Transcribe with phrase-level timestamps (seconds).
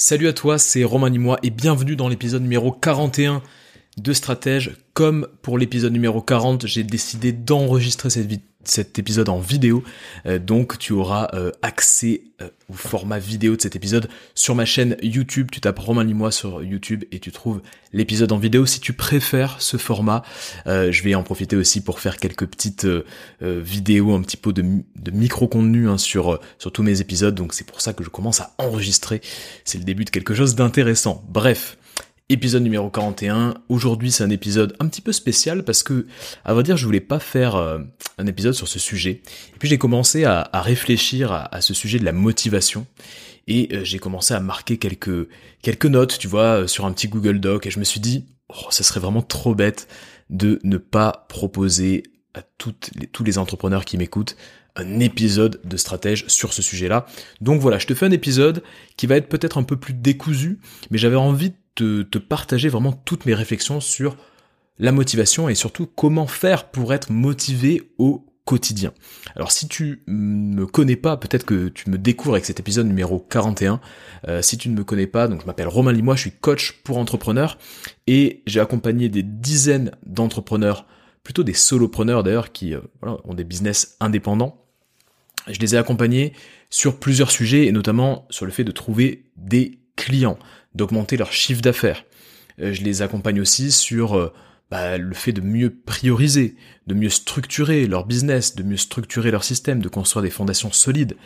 [0.00, 3.42] Salut à toi, c'est Romain Nimois et bienvenue dans l'épisode numéro 41
[4.00, 4.72] de Stratège.
[4.94, 8.10] Comme pour l'épisode numéro 40, j'ai décidé d'enregistrer
[8.64, 9.82] cet épisode en vidéo.
[10.26, 14.64] Euh, donc tu auras euh, accès euh, au format vidéo de cet épisode sur ma
[14.64, 15.48] chaîne YouTube.
[15.50, 17.62] Tu tapes Romain Limois sur YouTube et tu trouves
[17.92, 18.66] l'épisode en vidéo.
[18.66, 20.22] Si tu préfères ce format,
[20.66, 22.86] je vais en profiter aussi pour faire quelques petites
[23.40, 24.62] vidéos, un petit peu de,
[25.10, 27.34] micro-contenu hein, sur, sur tous mes épisodes.
[27.34, 29.22] Donc c'est pour ça que je commence à enregistrer.
[29.64, 31.24] C'est le début de quelque chose d'intéressant.
[31.28, 31.78] Bref.
[32.30, 33.54] Épisode numéro 41.
[33.70, 36.06] Aujourd'hui, c'est un épisode un petit peu spécial parce que,
[36.44, 37.78] à vrai dire, je voulais pas faire euh,
[38.18, 39.22] un épisode sur ce sujet.
[39.54, 42.86] Et puis j'ai commencé à, réfléchir à, ce sujet de la motivation
[43.46, 45.26] et euh, j'ai commencé à marquer quelques
[45.62, 48.26] quelques notes, tu vois, euh, sur un petit Google Doc et je me suis dit,
[48.50, 49.88] oh, ça serait vraiment trop bête
[50.28, 52.02] de ne pas proposer
[52.34, 54.36] à toutes les, tous les entrepreneurs qui m'écoutent
[54.76, 57.06] un épisode de stratège sur ce sujet-là.
[57.40, 58.62] Donc voilà, je te fais un épisode
[58.98, 61.54] qui va être peut-être un peu plus décousu, mais j'avais envie
[62.02, 64.16] te partager vraiment toutes mes réflexions sur
[64.78, 68.92] la motivation et surtout comment faire pour être motivé au quotidien.
[69.36, 73.18] Alors si tu me connais pas, peut-être que tu me découvres avec cet épisode numéro
[73.18, 73.80] 41.
[74.26, 76.80] Euh, si tu ne me connais pas, donc je m'appelle Romain Limois, je suis coach
[76.82, 77.58] pour entrepreneurs
[78.06, 80.86] et j'ai accompagné des dizaines d'entrepreneurs,
[81.24, 84.64] plutôt des solopreneurs d'ailleurs, qui euh, ont des business indépendants
[85.48, 86.32] je les ai accompagnés
[86.70, 90.38] sur plusieurs sujets et notamment sur le fait de trouver des clients,
[90.74, 92.04] d'augmenter leur chiffre d'affaires.
[92.60, 94.32] Euh, je les accompagne aussi sur euh,
[94.70, 99.44] bah, le fait de mieux prioriser, de mieux structurer leur business, de mieux structurer leur
[99.44, 101.16] système, de construire des fondations solides.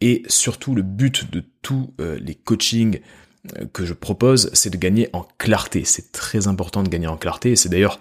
[0.00, 3.00] Et surtout, le but de tous euh, les coachings
[3.72, 5.84] que je propose, c'est de gagner en clarté.
[5.84, 7.54] C'est très important de gagner en clarté.
[7.54, 8.00] C'est d'ailleurs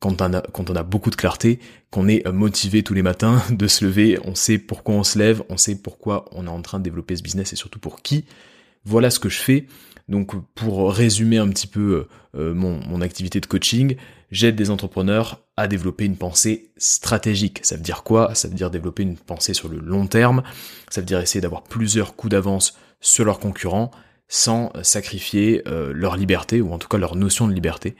[0.00, 1.58] quand on a beaucoup de clarté,
[1.90, 5.42] qu'on est motivé tous les matins de se lever, on sait pourquoi on se lève,
[5.50, 8.24] on sait pourquoi on est en train de développer ce business et surtout pour qui.
[8.88, 9.66] Voilà ce que je fais.
[10.08, 13.96] Donc pour résumer un petit peu euh, mon, mon activité de coaching,
[14.30, 17.60] j'aide des entrepreneurs à développer une pensée stratégique.
[17.62, 18.34] Ça veut dire quoi?
[18.34, 20.42] Ça veut dire développer une pensée sur le long terme.
[20.88, 23.90] Ça veut dire essayer d'avoir plusieurs coups d'avance sur leurs concurrents
[24.28, 27.94] sans sacrifier euh, leur liberté ou en tout cas leur notion de liberté.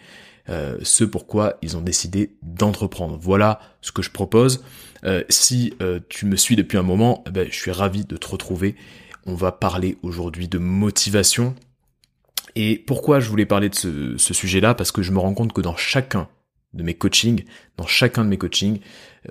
[0.51, 3.19] Euh, ce pourquoi ils ont décidé d'entreprendre.
[3.21, 4.65] Voilà ce que je propose.
[5.05, 8.17] Euh, si euh, tu me suis depuis un moment, eh ben, je suis ravi de
[8.17, 8.75] te retrouver.
[9.29, 11.55] On va parler aujourd'hui de motivation.
[12.57, 14.75] Et pourquoi je voulais parler de ce, sujet-là?
[14.75, 16.29] Parce que je me rends compte que dans chacun
[16.73, 17.45] de mes coachings,
[17.77, 18.81] dans chacun de mes coachings,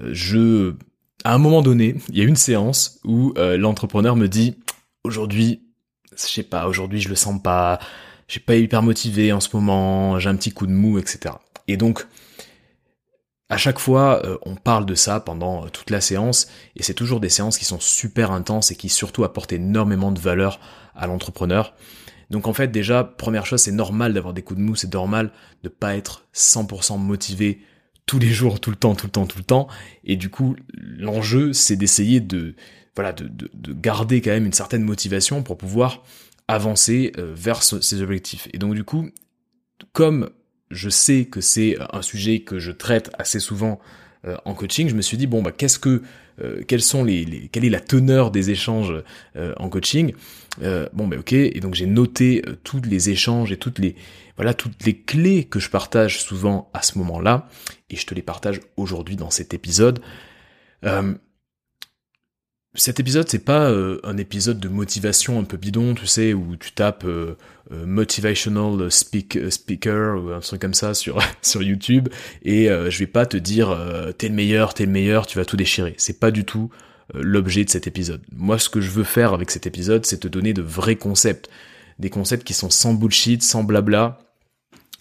[0.04, 0.76] je,
[1.24, 4.56] à un moment donné, il y a une séance où l'entrepreneur me dit
[5.04, 5.64] aujourd'hui,
[6.12, 7.80] je sais pas, aujourd'hui je le sens pas,
[8.28, 11.34] j'ai pas hyper motivé en ce moment, j'ai un petit coup de mou, etc.
[11.68, 12.06] Et donc,
[13.50, 16.94] à chaque fois, euh, on parle de ça pendant euh, toute la séance, et c'est
[16.94, 20.60] toujours des séances qui sont super intenses et qui surtout apportent énormément de valeur
[20.96, 21.74] à l'entrepreneur.
[22.30, 25.32] Donc en fait, déjà, première chose, c'est normal d'avoir des coups de mou, c'est normal
[25.64, 27.62] de pas être 100% motivé
[28.06, 29.68] tous les jours, tout le temps, tout le temps, tout le temps.
[30.04, 32.56] Et du coup, l'enjeu, c'est d'essayer de,
[32.96, 36.04] voilà, de, de, de garder quand même une certaine motivation pour pouvoir
[36.48, 38.48] avancer euh, vers ces objectifs.
[38.54, 39.10] Et donc du coup,
[39.94, 40.30] comme
[40.70, 43.80] je sais que c'est un sujet que je traite assez souvent
[44.26, 46.02] euh, en coaching, je me suis dit bon bah qu'est-ce que
[46.42, 48.94] euh, sont les, quelle est la teneur des échanges
[49.36, 50.14] en coaching?
[50.94, 53.96] Bon bah ok et donc j'ai noté tous les échanges et toutes les
[54.36, 57.48] voilà toutes les clés que je partage souvent à ce moment-là
[57.90, 60.00] et je te les partage aujourd'hui dans cet épisode.
[62.78, 66.56] Cet épisode, c'est pas euh, un épisode de motivation un peu bidon, tu sais, où
[66.56, 67.36] tu tapes euh,
[67.72, 72.08] euh, motivational speak, speaker ou un truc comme ça sur sur YouTube
[72.44, 73.76] et je vais pas te dire
[74.18, 75.96] t'es le meilleur, t'es le meilleur, tu vas tout déchirer.
[75.98, 76.70] C'est pas du tout
[77.14, 78.22] l'objet de cet épisode.
[78.32, 81.50] Moi, ce que je veux faire avec cet épisode, c'est te donner de vrais concepts,
[81.98, 84.20] des concepts qui sont sans bullshit, sans blabla,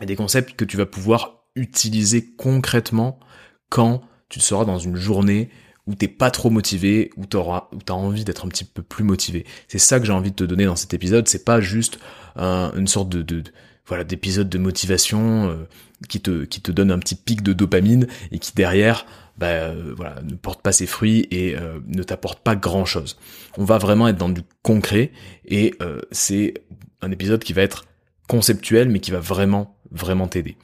[0.00, 3.20] et des concepts que tu vas pouvoir utiliser concrètement
[3.68, 5.50] quand tu seras dans une journée
[5.86, 9.04] où t'es pas trop motivé, où t'auras, où t'as envie d'être un petit peu plus
[9.04, 9.44] motivé.
[9.68, 11.28] C'est ça que j'ai envie de te donner dans cet épisode.
[11.28, 11.98] C'est pas juste
[12.36, 13.44] une sorte de,
[13.86, 15.68] voilà d'épisode de motivation euh,
[16.08, 19.06] qui te qui te donne un petit pic de dopamine et qui derrière
[19.38, 23.16] bah euh, voilà ne porte pas ses fruits et euh, ne t'apporte pas grand chose.
[23.56, 25.12] On va vraiment être dans du concret
[25.46, 25.74] et
[26.10, 26.54] c'est
[27.00, 27.84] un épisode qui va être
[28.28, 30.56] conceptuel mais qui va vraiment vraiment t'aider.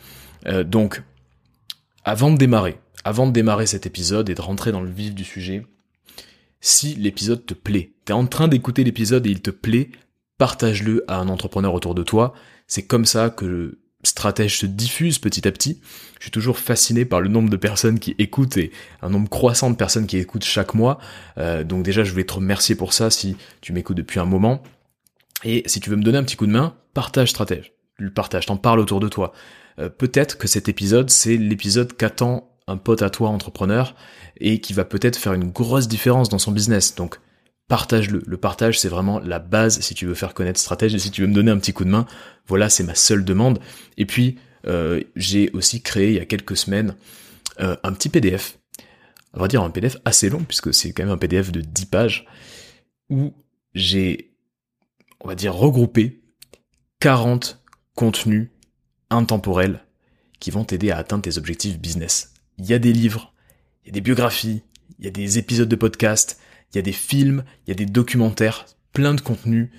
[0.67, 1.03] donc
[2.05, 5.25] avant de démarrer, avant de démarrer cet épisode et de rentrer dans le vif du
[5.25, 5.67] sujet,
[6.61, 9.91] si l'épisode te plaît, t'es en train d'écouter l'épisode et il te plaît,
[10.39, 12.35] partage-le à un entrepreneur autour de toi.
[12.67, 15.81] C'est comme ça que le stratège se diffuse petit à petit.
[16.19, 18.71] Je suis toujours fasciné par le nombre de personnes qui écoutent et
[19.01, 20.99] un nombre croissant de personnes qui écoutent chaque mois.
[21.39, 24.63] Euh, donc déjà, je voulais te remercier pour ça si tu m'écoutes depuis un moment.
[25.45, 27.73] Et si tu veux me donner un petit coup de main, partage stratège.
[27.99, 29.33] Le partage, t'en parles autour de toi.
[29.79, 33.95] Euh, peut-être que cet épisode, c'est l'épisode qu'attend un pote à toi entrepreneur
[34.39, 36.95] et qui va peut-être faire une grosse différence dans son business.
[36.95, 37.19] Donc
[37.69, 38.23] partage-le.
[38.27, 41.23] Le partage, c'est vraiment la base si tu veux faire connaître stratège et si tu
[41.23, 42.07] veux me donner un petit coup de main.
[42.47, 43.61] Voilà, c'est ma seule demande.
[43.97, 46.95] Et puis, euh, j'ai aussi créé il y a quelques semaines
[47.61, 48.59] euh, un petit PDF.
[49.35, 51.87] On va dire un PDF assez long puisque c'est quand même un PDF de 10
[51.87, 52.27] pages
[53.09, 53.33] où
[53.75, 54.35] j'ai,
[55.21, 56.23] on va dire, regroupé
[57.01, 57.63] 40
[57.95, 58.51] contenus
[59.11, 59.85] intemporels
[60.41, 62.32] qui vont t'aider à atteindre tes objectifs business.
[62.63, 63.33] Il y a des livres,
[63.83, 64.63] il y a des biographies,
[65.01, 66.39] il y a des épisodes de podcast,
[66.73, 69.71] il y a des films, il y a des documentaires, plein de contenus,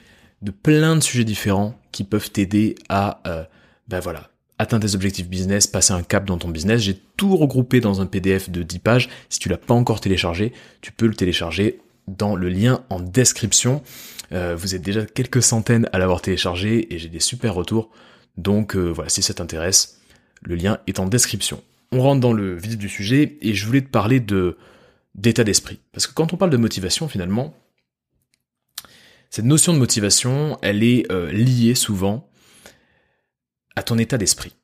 [0.41, 3.45] de plein de sujets différents qui peuvent t'aider à, euh,
[3.87, 6.81] ben voilà, atteindre tes objectifs business, passer un cap dans ton business.
[6.81, 9.09] J'ai tout regroupé dans un PDF de 10 pages.
[9.29, 10.51] Si tu l'as pas encore téléchargé,
[10.81, 13.81] tu peux le télécharger dans le lien en description.
[14.33, 17.91] Euh, vous êtes déjà quelques centaines à l'avoir téléchargé et j'ai des super retours.
[18.35, 20.01] Donc euh, voilà, si ça t'intéresse,
[20.41, 21.63] le lien est en description.
[21.93, 24.57] On rentre dans le vif du sujet et je voulais te parler de
[25.13, 25.79] d'état d'esprit.
[25.91, 27.55] Parce que quand on parle de motivation, finalement,
[29.29, 32.29] cette notion de motivation, elle est euh, liée souvent
[33.75, 34.55] à ton état d'esprit.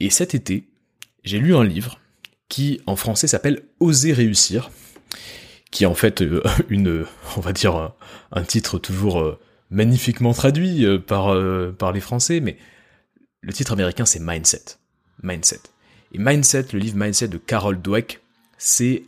[0.00, 0.68] Et cet été,
[1.22, 1.98] j'ai lu un livre
[2.48, 4.70] qui, en français, s'appelle Oser réussir,
[5.70, 6.42] qui est en fait euh,
[7.36, 7.94] on va dire,
[8.32, 9.38] un, titre toujours euh,
[9.70, 11.34] magnifiquement traduit par,
[11.76, 12.58] par les Français, mais
[13.40, 14.76] le titre américain, c'est Mindset.
[15.22, 15.73] Mindset.
[16.14, 18.20] Et Mindset, le livre Mindset de Carol Dweck,
[18.56, 19.02] c'est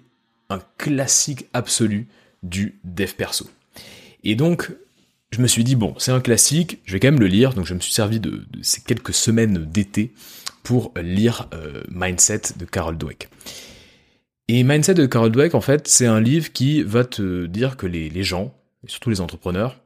[0.51, 2.09] un classique absolu
[2.43, 3.49] du dev perso.
[4.25, 4.73] Et donc,
[5.31, 7.65] je me suis dit, bon, c'est un classique, je vais quand même le lire, donc
[7.65, 10.13] je me suis servi de, ces quelques semaines d'été
[10.65, 13.29] pour lire euh, Mindset de Carol Dweck.
[14.49, 17.87] Et Mindset de Carol Dweck, en fait, c'est un livre qui va te dire que
[17.87, 18.53] les, les gens,
[18.85, 19.81] et surtout les entrepreneurs,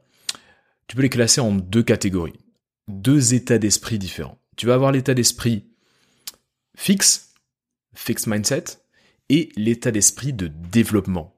[0.87, 2.39] tu peux les classer en deux catégories,
[2.87, 4.39] deux états d'esprit différents.
[4.57, 5.70] Tu vas avoir l'état d'esprit
[6.75, 7.33] fixe,
[7.93, 8.63] fixed mindset,
[9.29, 11.37] et l'état d'esprit de développement.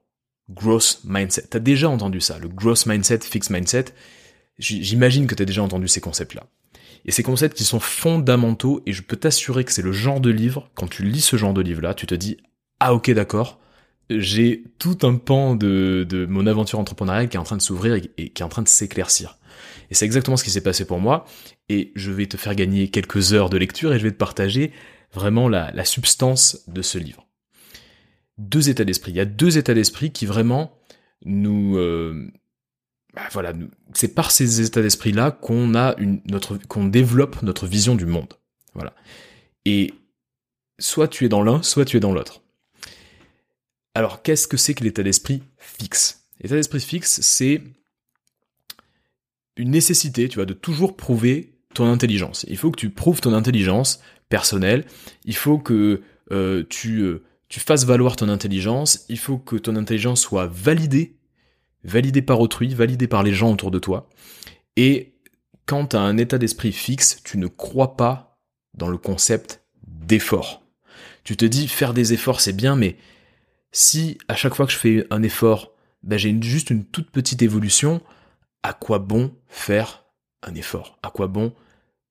[0.50, 1.46] Growth mindset.
[1.50, 3.86] T'as déjà entendu ça, le growth mindset, fixed mindset.
[4.58, 6.44] J'imagine que t'as déjà entendu ces concepts-là.
[7.06, 10.30] Et ces concepts qui sont fondamentaux, et je peux t'assurer que c'est le genre de
[10.30, 12.38] livre, quand tu lis ce genre de livre-là, tu te dis,
[12.80, 13.60] ah ok d'accord,
[14.10, 17.94] j'ai tout un pan de, de mon aventure entrepreneuriale qui est en train de s'ouvrir
[17.94, 19.38] et, qui est en train de s'éclaircir.
[19.90, 21.26] Et c'est exactement ce qui s'est passé pour moi,
[21.68, 24.72] et je vais te faire gagner quelques heures de lecture et je vais te partager
[25.14, 27.26] vraiment la, substance de ce livre
[28.38, 29.12] deux états d'esprit.
[29.12, 30.76] Il y a deux états d'esprit qui vraiment
[31.24, 32.32] nous, euh,
[33.14, 33.52] bah voilà,
[33.92, 38.06] c'est par ces états d'esprit là qu'on a une notre qu'on développe notre vision du
[38.06, 38.34] monde.
[38.74, 38.92] Voilà.
[39.64, 39.94] Et
[40.78, 42.42] soit tu es dans l'un, soit tu es dans l'autre.
[43.94, 46.26] Alors qu'est-ce que c'est que l'état d'esprit fixe?
[46.40, 47.62] L'état d'esprit fixe, c'est
[49.56, 52.44] une nécessité, tu vois, de toujours prouver ton intelligence.
[52.48, 54.84] Il faut que tu prouves ton intelligence personnelle.
[55.24, 59.76] Il faut que euh, tu euh, tu fasses valoir ton intelligence, il faut que ton
[59.76, 61.16] intelligence soit validée,
[61.84, 64.08] validée par autrui, validée par les gens autour de toi.
[64.76, 65.14] Et
[65.66, 68.40] quand tu as un état d'esprit fixe, tu ne crois pas
[68.74, 70.62] dans le concept d'effort.
[71.22, 72.96] Tu te dis faire des efforts c'est bien, mais
[73.72, 77.42] si à chaque fois que je fais un effort, ben j'ai juste une toute petite
[77.42, 78.02] évolution,
[78.62, 80.04] à quoi bon faire
[80.42, 80.98] un effort?
[81.02, 81.54] À quoi bon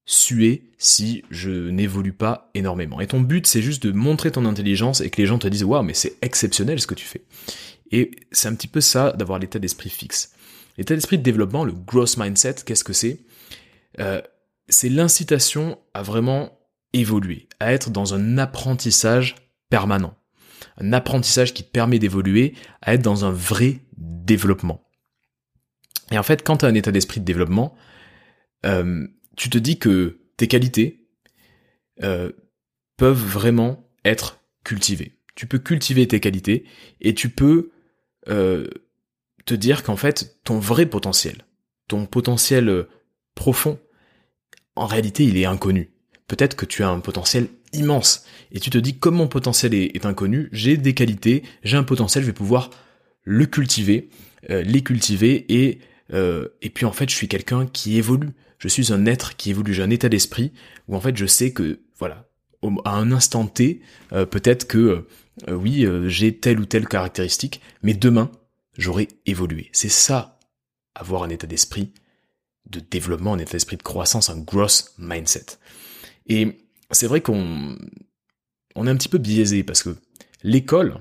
[0.05, 2.99] suer si je n'évolue pas énormément.
[2.99, 5.63] Et ton but, c'est juste de montrer ton intelligence et que les gens te disent
[5.63, 7.23] waouh, mais c'est exceptionnel ce que tu fais.
[7.91, 10.33] Et c'est un petit peu ça d'avoir l'état d'esprit fixe.
[10.77, 13.19] L'état d'esprit de développement, le growth mindset, qu'est-ce que c'est?
[13.99, 14.21] Euh,
[14.67, 16.57] C'est l'incitation à vraiment
[16.93, 19.35] évoluer, à être dans un apprentissage
[19.69, 20.15] permanent.
[20.77, 24.83] Un apprentissage qui te permet d'évoluer, à être dans un vrai développement.
[26.11, 27.75] Et en fait, quand tu as un état d'esprit de développement,
[28.65, 31.07] euh, tu te dis que tes qualités
[32.01, 32.31] euh,
[32.97, 35.17] peuvent vraiment être cultivées.
[35.35, 36.65] Tu peux cultiver tes qualités
[37.01, 37.71] et tu peux
[38.29, 38.67] euh,
[39.45, 41.45] te dire qu'en fait, ton vrai potentiel,
[41.87, 42.89] ton potentiel euh,
[43.35, 43.79] profond,
[44.75, 45.91] en réalité, il est inconnu.
[46.27, 50.05] Peut-être que tu as un potentiel immense et tu te dis comme mon potentiel est,
[50.05, 52.69] inconnu, j'ai des qualités, j'ai un potentiel, je vais pouvoir
[53.23, 54.09] le cultiver,
[54.47, 59.05] les cultiver et et puis en fait, je suis quelqu'un qui évolue je suis un
[59.05, 60.51] être qui évolue, j'ai un état d'esprit
[60.87, 62.27] où en fait je sais que, voilà,
[62.85, 63.81] à un instant T,
[64.11, 65.05] euh, peut-être que,
[65.47, 68.31] euh, oui, euh, j'ai telle ou telle caractéristique, mais demain,
[68.77, 69.69] j'aurai évolué.
[69.73, 70.39] C'est ça,
[70.95, 71.93] avoir un état d'esprit
[72.69, 75.57] de développement, un état d'esprit de croissance, un growth mindset.
[76.27, 76.59] Et
[76.91, 77.77] c'est vrai qu'on
[78.75, 79.95] on est un petit peu biaisé parce que
[80.43, 80.99] l'école,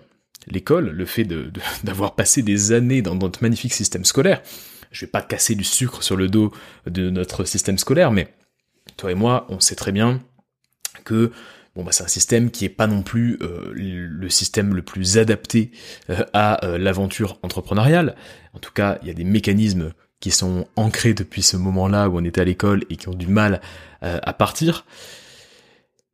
[0.48, 1.24] l'école, le fait
[1.84, 4.42] d'avoir de, passé des années dans notre magnifique système scolaire,
[4.92, 6.52] je vais pas casser du sucre sur le dos
[6.86, 8.32] de notre système scolaire, mais
[8.96, 10.22] toi et moi, on sait très bien
[11.04, 11.32] que
[11.74, 15.18] bon bah c'est un système qui est pas non plus euh, le système le plus
[15.18, 15.70] adapté
[16.10, 18.14] euh, à euh, l'aventure entrepreneuriale.
[18.52, 22.18] En tout cas, il y a des mécanismes qui sont ancrés depuis ce moment-là où
[22.18, 23.60] on était à l'école et qui ont du mal
[24.00, 24.86] à partir.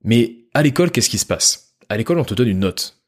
[0.02, 1.75] Mais à l'école, qu'est-ce qui se passe?
[1.90, 3.02] À l'école, on te donne une note.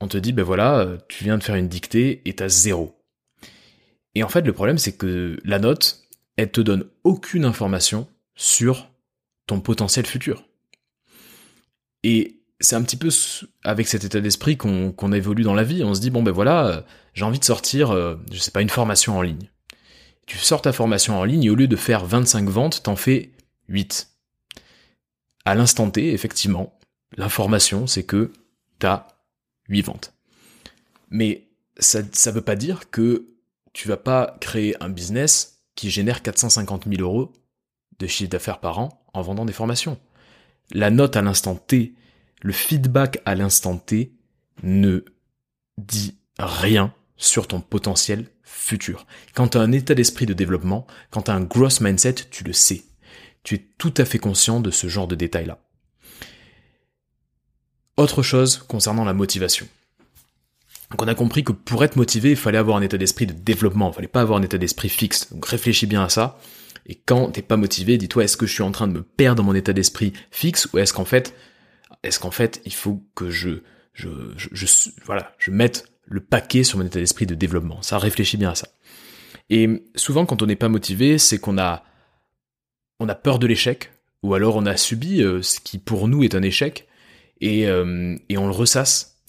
[0.00, 2.99] On te dit, ben voilà, tu viens de faire une dictée et t'as zéro.
[4.14, 6.02] Et en fait, le problème, c'est que la note,
[6.36, 8.90] elle te donne aucune information sur
[9.46, 10.44] ton potentiel futur.
[12.02, 13.08] Et c'est un petit peu
[13.64, 15.82] avec cet état d'esprit qu'on évolue dans la vie.
[15.82, 16.80] On se dit, bon ben voilà, euh,
[17.14, 19.50] j'ai envie de sortir, euh, je sais pas, une formation en ligne.
[20.26, 23.32] Tu sors ta formation en ligne et au lieu de faire 25 ventes, t'en fais
[23.68, 24.10] 8.
[25.44, 26.78] À l'instant T, effectivement,
[27.16, 28.30] l'information, c'est que
[28.78, 29.08] t'as
[29.68, 30.14] 8 ventes.
[31.08, 31.48] Mais
[31.78, 33.26] ça ne veut pas dire que
[33.72, 37.32] tu vas pas créer un business qui génère 450 000 euros
[37.98, 39.98] de chiffre d'affaires par an en vendant des formations
[40.72, 41.94] la note à l'instant T,
[42.42, 44.12] le feedback à l'instant T
[44.62, 45.04] ne
[45.78, 49.06] dit rien sur ton potentiel futur.
[49.34, 52.44] Quand tu as un état d'esprit de développement, quand tu as un gross mindset, tu
[52.44, 52.84] le sais.
[53.42, 55.58] Tu es tout à fait conscient de ce genre de détails-là.
[57.96, 59.66] Autre chose concernant la motivation.
[60.90, 63.32] Donc on a compris que pour être motivé, il fallait avoir un état d'esprit de
[63.32, 65.32] développement, il fallait pas avoir un état d'esprit fixe.
[65.32, 66.38] Donc réfléchis bien à ça.
[66.86, 69.36] Et quand t'es pas motivé, dis-toi, est-ce que je suis en train de me perdre
[69.36, 71.34] dans mon état d'esprit fixe ou est-ce qu'en fait,
[72.02, 73.60] est-ce qu'en fait, il faut que je,
[75.04, 77.82] voilà, je mette le paquet sur mon état d'esprit de développement.
[77.82, 78.68] Ça réfléchit bien à ça.
[79.50, 81.84] Et souvent, quand on n'est pas motivé, c'est qu'on a,
[82.98, 83.90] on a peur de l'échec,
[84.22, 86.88] ou alors on a subi euh, ce qui pour nous est un échec,
[87.40, 89.19] et, euh, et on le ressasse.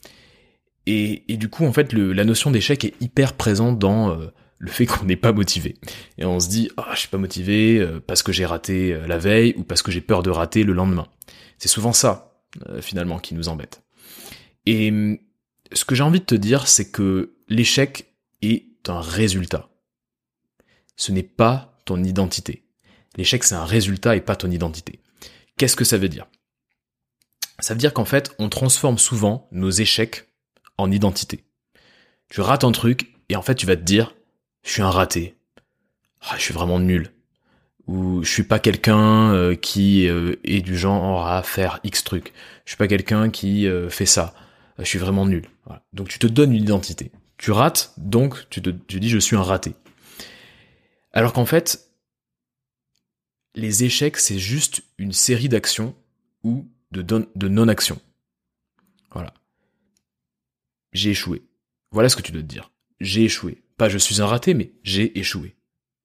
[0.94, 4.86] Et, du coup, en fait, la notion d'échec est hyper présente dans euh, le fait
[4.86, 5.78] qu'on n'est pas motivé.
[6.18, 9.08] Et on se dit, ah, je suis pas motivé euh, parce que j'ai raté euh,
[9.08, 11.08] la veille ou parce que j'ai peur de rater le lendemain.
[11.58, 12.42] C'est souvent ça,
[12.82, 13.84] finalement, qui nous embête.
[14.66, 15.18] Et hum,
[15.72, 19.70] ce que j'ai envie de te dire, c'est que l'échec est un résultat.
[20.98, 22.66] Ce n'est pas ton identité.
[23.16, 25.00] L'échec, c'est un résultat et pas ton identité.
[25.58, 26.28] Qu'est-ce que ça veut dire?
[27.60, 30.31] Ça veut dire qu'en fait, on transforme souvent nos échecs
[30.82, 31.44] en identité.
[32.30, 34.16] Tu rates un truc et en fait, tu vas te dire,
[34.64, 35.36] je suis un raté.
[36.22, 37.12] Ah, je suis vraiment nul.
[37.88, 42.34] Ou je suis pas quelqu'un euh, qui euh, est du genre à faire X truc.
[42.66, 44.34] Je suis pas quelqu'un qui euh, fait ça.
[44.78, 45.48] Je suis vraiment nul.
[45.94, 47.12] Donc tu te donnes une identité.
[47.38, 49.74] Tu rates, donc tu te tu dis je suis un raté.
[51.14, 51.90] Alors qu'en fait,
[53.56, 55.96] les échecs, c'est juste une série d'actions
[56.44, 58.00] ou de, de non-actions.
[60.94, 61.44] J'ai échoué.
[61.92, 62.72] Voilà ce que tu dois te dire.
[63.00, 63.64] J'ai échoué.
[63.78, 65.56] Pas je suis un raté, mais j'ai échoué.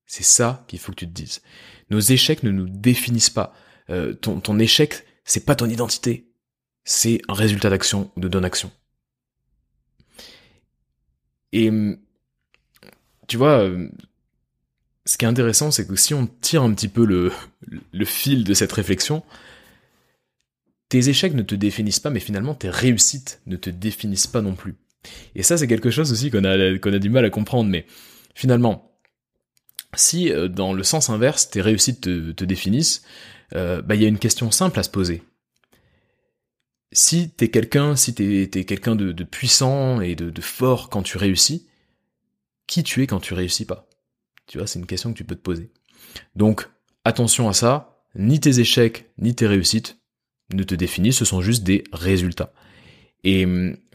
[0.07, 1.43] C'est ça qu'il faut que tu te dises.
[1.91, 3.55] Nos échecs ne nous définissent pas.
[3.91, 6.29] Euh, ton, ton échec, c'est pas ton identité.
[6.85, 8.71] C'est un résultat d'action ou de non-action.
[11.53, 11.71] Et
[13.27, 13.89] tu vois, euh,
[15.05, 18.55] ce qui est intéressant, c'est que si on tire un petit peu le fil de
[18.55, 19.25] cette réflexion,
[20.89, 24.55] tes échecs ne te définissent pas, mais finalement tes réussites ne te définissent pas non
[24.55, 24.77] plus.
[25.35, 27.87] Et ça, c'est quelque chose aussi qu'on a, du mal à comprendre, mais
[28.35, 28.99] finalement,
[29.95, 33.03] si euh, dans le sens inverse, tes réussites te, définissent,
[33.55, 35.23] euh, bah, il y a une question simple à se poser.
[36.93, 41.03] Si t'es quelqu'un, si t'es, t'es quelqu'un de, de, puissant et de, de fort quand
[41.03, 41.67] tu réussis,
[42.67, 43.89] qui tu es quand tu réussis pas?
[44.47, 45.73] Tu vois, c'est une question que tu peux te poser.
[46.35, 46.69] Donc,
[47.05, 49.96] attention à ça, ni tes échecs, ni tes réussites
[50.53, 52.53] ne te définissent, ce sont juste des résultats.
[53.25, 53.47] Et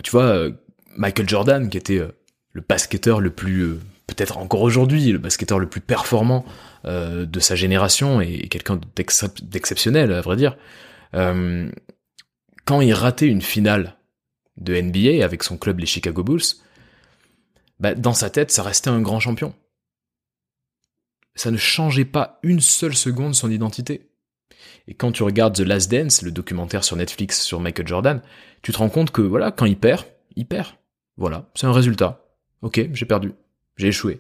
[0.03, 0.49] tu vois,
[0.97, 2.11] Michael Jordan, qui était euh,
[2.51, 6.45] le basketteur le plus, euh, peut-être encore aujourd'hui, le basketteur le plus performant
[6.85, 10.57] euh, de sa génération et, quelqu'un d'exceptionnel, à vrai dire,
[11.13, 13.97] quand il ratait une finale
[14.57, 16.41] de NBA avec son club les Chicago Bulls,
[17.79, 19.53] bah, dans sa tête, ça restait un grand champion.
[21.35, 24.10] Ça ne changeait pas une seule seconde son identité.
[24.91, 28.21] Et quand tu regardes The Last Dance, le documentaire sur Netflix sur Michael Jordan,
[28.61, 30.03] tu te rends compte que voilà, quand il perd,
[30.35, 30.67] il perd.
[31.15, 32.25] Voilà, c'est un résultat.
[32.61, 33.31] Ok, j'ai perdu,
[33.77, 34.19] j'ai échoué.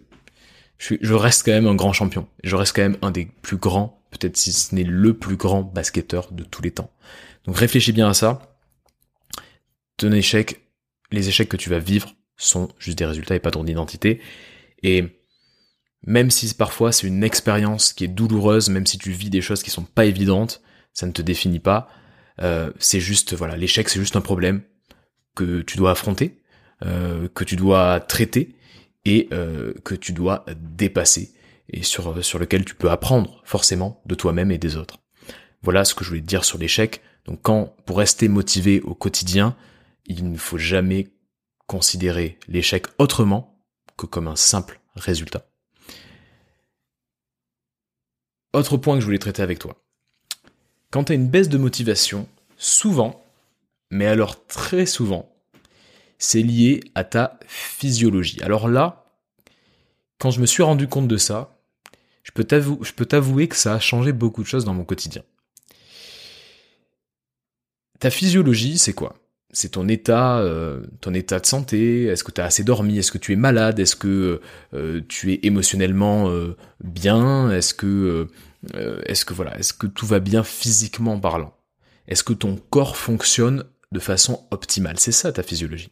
[0.77, 2.25] Je, reste quand même un grand champion.
[2.45, 5.61] Je reste quand même un des plus grands, peut-être si ce n'est le plus grand
[5.61, 6.89] basketteur de tous les temps.
[7.43, 8.55] Donc réfléchis bien à ça.
[9.97, 10.61] Ton échec,
[11.11, 14.21] les échecs que tu vas vivre sont juste des résultats et pas ton identité.
[14.83, 15.20] Et
[16.03, 19.63] même si parfois c'est une expérience qui est douloureuse, même si tu vis des choses
[19.63, 20.61] qui sont pas évidentes,
[20.93, 21.87] ça ne te définit pas.
[22.41, 24.61] Euh, c'est juste, voilà, l'échec c'est juste un problème
[25.35, 26.41] que tu dois affronter
[26.83, 28.55] euh, que tu dois traiter
[29.05, 31.31] et euh, que tu dois dépasser.
[31.69, 34.97] et sur, sur lequel tu peux apprendre forcément de toi-même et des autres.
[35.61, 37.01] Voilà ce que je voulais te dire sur l'échec.
[37.25, 39.55] Donc quand, pour rester motivé au quotidien,
[40.07, 41.09] il ne faut jamais
[41.67, 43.63] considérer l'échec autrement
[43.95, 45.50] que comme un simple résultat.
[48.53, 49.81] Autre point que je voulais traiter avec toi.
[50.89, 52.27] Quand tu as une baisse de motivation,
[52.57, 53.23] souvent,
[53.89, 55.33] mais alors très souvent,
[56.17, 58.41] c'est lié à ta physiologie.
[58.41, 59.05] Alors là,
[60.19, 61.57] quand je me suis rendu compte de ça,
[62.23, 62.43] je peux
[63.05, 65.23] t'avouer que ça a changé beaucoup de choses dans mon quotidien.
[67.99, 69.15] Ta physiologie, c'est quoi?
[69.53, 72.05] C'est ton état, euh, ton état de santé.
[72.05, 74.39] Est-ce que tu as assez dormi Est-ce que tu es malade Est-ce que
[74.73, 78.27] euh, tu es émotionnellement euh, bien Est-ce que,
[79.05, 81.53] est-ce que voilà, est-ce que tout va bien physiquement parlant?
[82.07, 84.99] Est-ce que ton corps fonctionne de façon optimale?
[84.99, 85.91] C'est ça ta physiologie.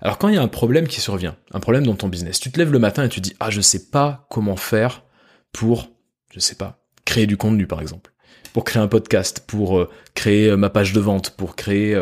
[0.00, 2.50] Alors quand il y a un problème qui survient, un problème dans ton business, tu
[2.50, 5.04] te lèves le matin et tu dis ah je sais pas comment faire
[5.52, 5.90] pour,
[6.32, 8.10] je sais pas, créer du contenu par exemple
[8.52, 12.00] pour créer un podcast, pour créer ma page de vente, pour créer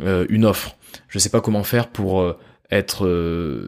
[0.00, 0.76] euh, une offre.
[1.08, 2.36] Je sais pas comment faire pour
[2.70, 3.06] être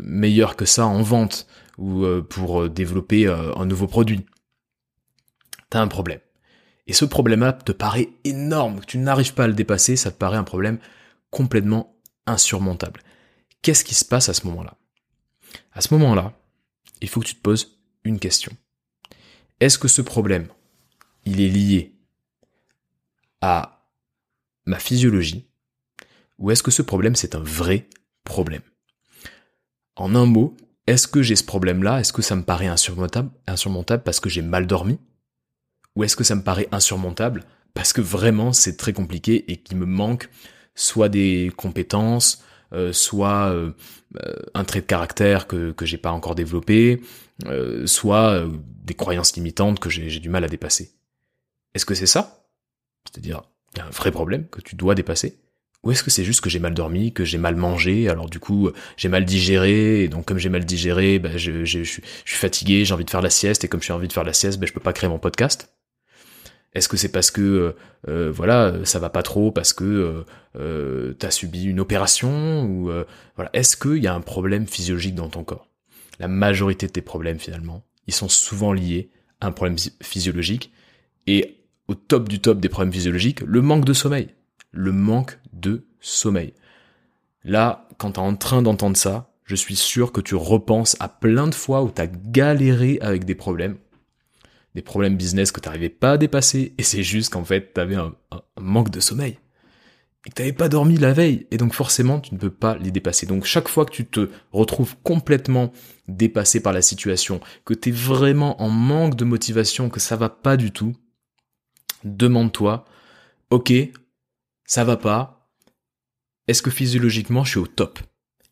[0.03, 1.47] meilleur que ça en vente
[1.79, 4.25] ou pour développer un nouveau produit.
[5.71, 6.21] T'as un problème.
[6.87, 10.17] Et ce problème-là te paraît énorme, que tu n'arrives pas à le dépasser, ça te
[10.17, 10.79] paraît un problème
[11.31, 13.01] complètement insurmontable.
[13.63, 14.77] Qu'est-ce qui se passe à ce moment-là?
[15.73, 16.35] À ce moment-là,
[17.01, 18.53] il faut que tu te poses une question.
[19.61, 20.49] Est-ce que ce problème,
[21.25, 21.95] il est lié
[23.41, 23.89] à
[24.67, 25.49] ma physiologie?
[26.39, 27.89] Ou est-ce que ce problème c'est un vrai
[28.25, 28.63] problème?
[29.97, 32.01] En un mot, est-ce que j'ai ce problème-là?
[32.01, 34.99] Est-ce que ça me paraît insurmontable, insurmontable parce que j'ai mal dormi?
[35.97, 39.77] Ou est-ce que ça me paraît insurmontable parce que vraiment c'est très compliqué et qu'il
[39.79, 40.29] me manque
[40.75, 43.73] soit des compétences, euh, soit euh,
[44.25, 47.03] euh, un trait de caractère que, que j'ai pas encore développé,
[47.87, 48.47] soit
[48.85, 50.95] des croyances limitantes que j'ai du mal à dépasser?
[51.75, 52.47] Est-ce que c'est ça?
[53.05, 53.43] C'est-à-dire,
[53.75, 55.44] il y un vrai problème que tu dois dépasser?
[55.85, 58.41] Ou est-ce que c'est juste que j'ai mal dormi, que j'ai mal mangé, alors du
[58.41, 62.95] coup j'ai mal digéré, et donc comme j'ai mal digéré, ben, je, suis fatigué, j'ai
[62.95, 64.73] envie de faire la sieste, et comme j'ai envie de faire la sieste, ben, je
[64.73, 65.69] peux pas créer mon podcast
[66.75, 67.73] est-ce que c'est parce que euh,
[68.09, 70.25] euh, voilà ça va pas trop parce que
[70.57, 72.91] euh, tu as subi une opération ou
[73.37, 75.69] voilà est-ce qu'il y a un problème physiologique dans ton corps?
[76.19, 80.73] La majorité de tes problèmes finalement, ils sont souvent liés à un problème physiologique
[81.27, 84.29] et au top du top des problèmes physiologiques, le manque de sommeil.
[84.77, 86.53] Le manque de sommeil.
[87.45, 91.09] Là, quand tu es en train d'entendre ça, je suis sûr que tu repenses à
[91.09, 93.77] plein de fois où tu as galéré avec des problèmes.
[94.75, 97.81] Des problèmes business que tu n'arrivais pas à dépasser, et c'est juste qu'en fait, tu
[97.81, 98.15] avais un,
[98.61, 99.39] manque de sommeil.
[100.27, 102.77] Et que tu n'avais pas dormi la veille, et donc forcément, tu ne peux pas
[102.79, 103.27] les dépasser.
[103.27, 105.71] Donc chaque fois que tu te retrouves complètement
[106.09, 110.31] dépassé par la situation, que tu es vraiment en manque de motivation, que ça va
[110.31, 110.97] pas du tout,
[112.05, 112.87] demande-toi,
[113.51, 113.73] ok,
[114.65, 115.51] ça va pas,
[116.49, 117.99] est-ce que physiologiquement je suis au top?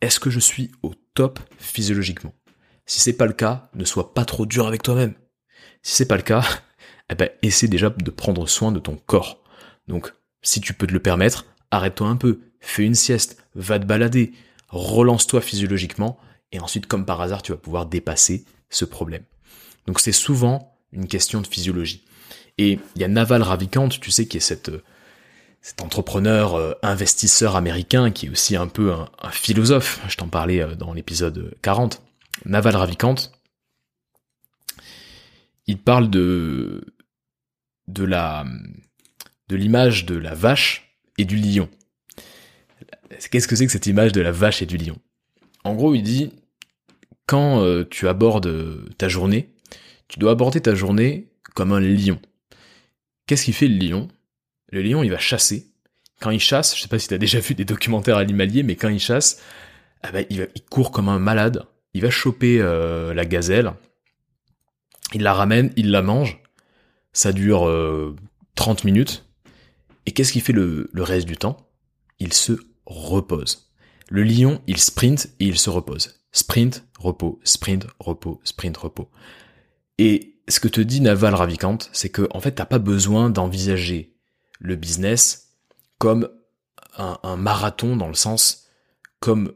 [0.00, 2.34] Est-ce que je suis au top physiologiquement?
[2.86, 5.14] Si c'est pas le cas, ne sois pas trop dur avec toi-même.
[5.82, 6.44] Si c'est pas le cas,
[7.10, 9.42] eh ben, essaie déjà de prendre soin de ton corps.
[9.88, 13.84] Donc, si tu peux te le permettre, arrête-toi un peu, fais une sieste, va te
[13.84, 14.32] balader,
[14.68, 16.18] relance-toi physiologiquement,
[16.50, 19.24] et ensuite, comme par hasard, tu vas pouvoir dépasser ce problème.
[19.86, 22.04] Donc c'est souvent une question de physiologie.
[22.58, 24.82] Et il y a Naval Ravikant, tu sais, qui est cette, euh,
[25.62, 30.00] cet entrepreneur euh, investisseur américain qui est aussi un peu un, philosophe.
[30.08, 32.02] Je t'en parlais euh, dans l'épisode 40.
[32.44, 33.14] Naval Ravikant,
[35.66, 36.84] il parle de
[37.86, 38.44] de la
[39.48, 41.68] de l'image de la vache et du lion.
[43.30, 44.98] Qu'est-ce que c'est que cette image de la vache et du lion?
[45.62, 46.32] En gros, il dit
[47.26, 49.50] quand tu abordes ta journée,
[50.08, 52.18] tu dois aborder ta journée comme un lion.
[53.26, 54.08] Qu'est-ce qu'il fait le lion?
[54.72, 55.68] Le lion, il va chasser.
[56.20, 58.74] Quand il chasse, je sais pas si tu as déjà vu des documentaires animaliers, mais
[58.74, 59.40] quand il chasse,
[60.02, 61.64] ah ben, il, court comme un malade.
[61.94, 63.74] Il va choper euh, la gazelle,
[65.12, 66.40] il la ramène, il la mange.
[67.12, 67.70] Ça dure
[68.54, 69.26] 30 euh, minutes.
[70.06, 71.68] Et qu'est-ce qu'il fait le, reste du temps?
[72.18, 72.52] Il se
[72.86, 73.70] repose.
[74.08, 76.20] Le lion, il sprint et il se repose.
[76.32, 79.10] Sprint, repos, sprint, repos, sprint, repos.
[79.98, 84.11] Et ce que te dit Naval Ravikant, c'est que en fait t'as pas besoin d'envisager
[84.62, 85.50] le business
[85.98, 86.28] comme
[86.96, 88.68] un, marathon dans le sens
[89.20, 89.52] comme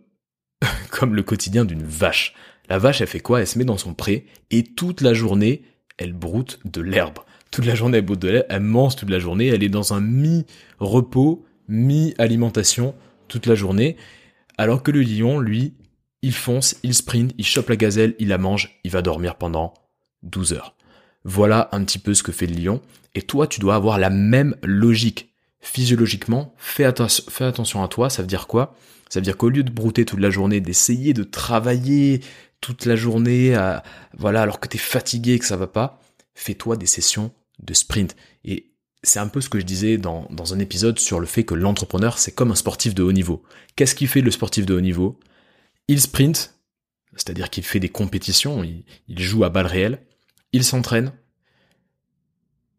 [0.90, 2.34] comme le quotidien d'une vache.
[2.68, 3.40] La vache, elle fait quoi?
[3.40, 5.62] Elle se met dans son pré et toute la journée,
[5.98, 7.18] elle broute de l'herbe.
[7.50, 9.92] Toute la journée, elle broute de l'herbe, elle mange toute la journée, elle est dans
[9.92, 12.94] un mi-repos, mi-alimentation
[13.28, 13.96] toute la journée.
[14.58, 15.74] Alors que le lion, lui,
[16.22, 19.74] il fonce, il sprint, il chope la gazelle, il la mange, il va dormir pendant
[20.22, 20.74] 12 heures.
[21.24, 22.80] Voilà un petit peu ce que fait le lion.
[23.16, 25.32] Et toi, tu dois avoir la même logique.
[25.58, 28.76] Physiologiquement, fais, attention à toi, ça veut dire quoi?
[29.08, 32.20] Ça veut dire qu'au lieu de brouter toute la journée, d'essayer de travailler
[32.60, 33.56] toute la journée,
[34.16, 36.00] voilà, alors que tu es fatigué et que ça va pas,
[36.34, 38.14] fais-toi des sessions de sprint.
[38.44, 41.54] Et c'est un peu ce que je disais dans, un épisode sur le fait que
[41.54, 43.42] l'entrepreneur, c'est comme un sportif de haut niveau.
[43.76, 45.18] Qu'est-ce qui fait le sportif de haut niveau?
[45.88, 46.54] Il sprint,
[47.12, 48.84] c'est-à-dire qu'il fait des compétitions, il,
[49.18, 50.02] joue à balles réelles,
[50.52, 51.12] il s'entraîne,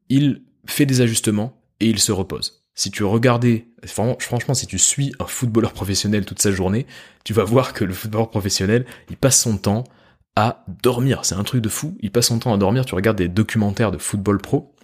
[0.10, 2.63] il fait des ajustements et il se repose.
[2.76, 6.86] Si tu regardais, franchement, si tu suis un footballeur professionnel toute sa journée,
[7.24, 9.84] tu vas voir que le footballeur professionnel, il passe son temps
[10.36, 11.26] à dormir.
[11.26, 11.98] C'est un truc de fou.
[12.02, 12.86] Il passe son temps à dormir.
[12.86, 14.76] Tu regardes des documentaires de football pro,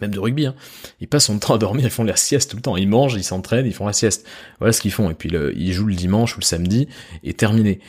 [0.00, 0.54] même de rugby, hein.
[1.00, 3.14] ils passent son temps à dormir, ils font la sieste tout le temps, ils mangent,
[3.14, 4.26] ils s'entraînent, ils font la sieste.
[4.58, 5.10] Voilà ce qu'ils font.
[5.10, 6.88] Et puis ils jouent le dimanche ou le samedi
[7.24, 7.70] et terminé.
[7.70, 7.80] Et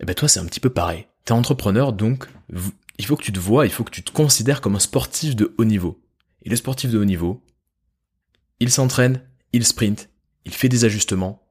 [0.00, 1.06] eh ben toi c'est un petit peu pareil.
[1.24, 2.26] T'es entrepreneur donc
[2.98, 5.36] il faut que tu te vois, il faut que tu te considères comme un sportif
[5.36, 6.02] de haut niveau.
[6.42, 7.44] Et le sportif de haut niveau,
[8.60, 10.08] il s'entraîne, il sprint,
[10.44, 11.42] il fait des ajustements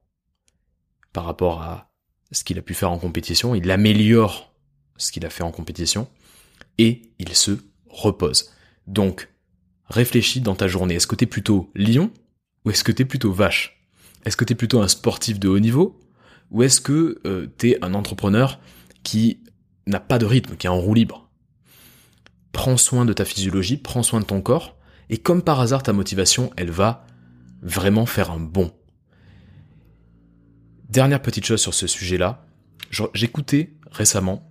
[1.12, 1.92] par rapport à
[2.32, 4.54] ce qu'il a pu faire en compétition, il améliore
[4.96, 6.08] ce qu'il a fait en compétition
[6.78, 8.52] et il se repose.
[8.86, 9.28] Donc,
[9.88, 10.94] réfléchis dans ta journée.
[10.94, 12.10] Est-ce que t'es plutôt lion
[12.64, 13.88] ou est-ce que t'es plutôt vache?
[14.24, 16.00] Est-ce que t'es plutôt un sportif de haut niveau
[16.50, 18.60] ou est-ce que euh, t'es un entrepreneur
[19.02, 19.40] qui
[19.86, 21.25] n'a pas de rythme, qui est en roue libre?
[22.56, 24.78] Prends soin de ta physiologie, prends soin de ton corps,
[25.10, 27.04] et comme par hasard, ta motivation, elle va
[27.60, 28.72] vraiment faire un bond.
[30.88, 32.46] Dernière petite chose sur ce sujet-là,
[33.12, 34.50] j'écoutais récemment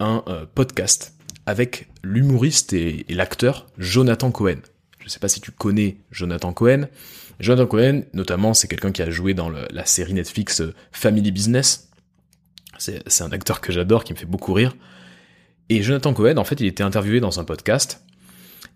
[0.00, 1.14] un euh, podcast
[1.46, 4.58] avec l'humoriste et l'acteur Jonathan Cohen.
[4.98, 6.88] Je ne sais pas si tu connais Jonathan Cohen.
[7.38, 11.88] Jonathan Cohen, notamment, c'est quelqu'un qui a joué dans la série Netflix euh, Family Business.
[12.78, 14.74] C'est un acteur que j'adore, qui me fait beaucoup rire.
[15.68, 18.04] Et Jonathan Cohen, en fait, il était interviewé dans un podcast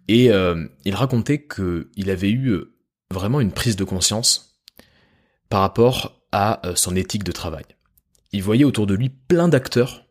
[0.09, 2.75] et euh, il racontait qu'il avait eu euh,
[3.13, 4.61] vraiment une prise de conscience
[5.51, 7.65] par rapport à son éthique de travail.
[8.33, 10.05] Il voyait autour de lui plein d'acteurs.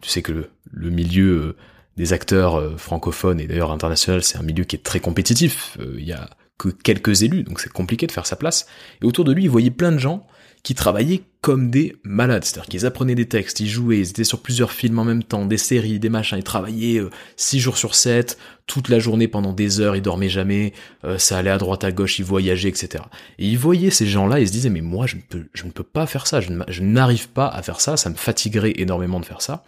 [0.00, 1.56] tu sais que le milieu
[2.00, 5.76] des acteurs euh, francophones et d'ailleurs international, c'est un milieu qui est très compétitif.
[5.80, 8.66] Euh, il y a que quelques élus, donc c'est compliqué de faire sa place.
[9.02, 10.26] Et autour de lui, il voyait plein de gens
[10.62, 12.44] qui travaillaient comme des malades.
[12.44, 15.46] C'est-à-dire qu'ils apprenaient des textes, ils jouaient, ils étaient sur plusieurs films en même temps,
[15.46, 17.02] des séries, des machins, ils travaillaient
[17.36, 20.74] 6 euh, jours sur 7, toute la journée pendant des heures, ils dormaient jamais,
[21.16, 23.02] ça allait à droite à gauche, ils voyageaient, etc.
[23.38, 25.70] Et ils voyaient ces gens-là et se disaient mais moi je ne peux, je ne
[25.70, 29.24] peux pas faire ça, je n'arrive pas à faire ça, ça me fatiguerait énormément de
[29.24, 29.64] faire ça.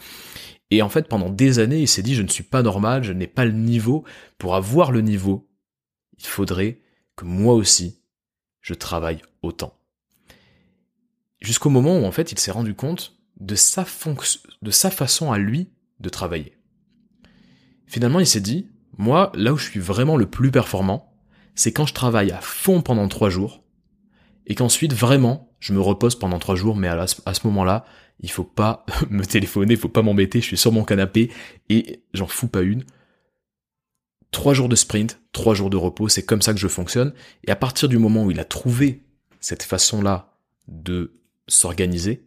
[0.73, 3.13] Et en fait, pendant des années, il s'est dit, je ne suis pas normal, je
[3.13, 4.05] n'ai pas le niveau.
[4.39, 5.47] Pour avoir le niveau,
[6.19, 6.81] il faudrait
[7.15, 8.01] que moi aussi,
[8.63, 9.79] je travaille autant.
[11.43, 13.85] Jusqu'au moment où, en fait, il s'est rendu compte de sa,
[14.63, 16.57] de sa façon à lui de travailler.
[17.87, 21.13] Finalement, il s'est dit, moi, là où je suis vraiment le plus performant,
[21.55, 23.63] c'est quand je travaille à fond pendant trois jours,
[24.47, 27.85] et qu'ensuite, vraiment, je me repose pendant trois jours, mais à, ce moment-là,
[28.21, 31.31] il faut pas me téléphoner, il faut pas m'embêter, je suis sur mon canapé
[31.69, 32.85] et j'en fous pas une.
[34.31, 37.13] Trois jours de sprint, trois jours de repos, c'est comme ça que je fonctionne.
[37.45, 39.05] Et à partir du moment où il a trouvé
[39.41, 40.35] cette façon-là
[40.69, 42.25] de s'organiser,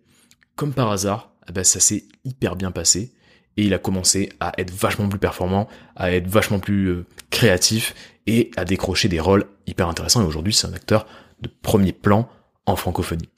[0.55, 3.13] comme par hasard, eh ben ça s'est hyper bien passé
[3.57, 7.95] et il a commencé à être vachement plus performant, à être vachement plus euh, créatif
[8.27, 10.21] et à décrocher des rôles hyper intéressants.
[10.21, 11.07] Et aujourd'hui, c'est un acteur
[11.41, 12.29] de premier plan
[12.65, 13.29] en francophonie.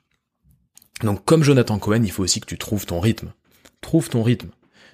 [1.04, 3.32] Donc comme Jonathan Cohen, il faut aussi que tu trouves ton rythme.
[3.82, 4.50] Trouve ton rythme.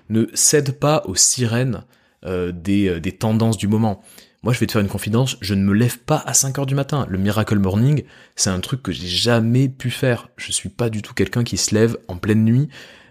[0.09, 1.85] Ne cède pas aux sirènes
[2.25, 4.01] euh, euh, des tendances du moment.
[4.43, 6.65] Moi, je vais te faire une confidence, je ne me lève pas à 5 heures
[6.65, 7.05] du matin.
[7.09, 8.03] Le Miracle Morning,
[8.35, 10.27] c'est un truc que j'ai jamais pu faire.
[10.35, 12.67] Je suis pas du tout quelqu'un qui se lève en pleine nuit.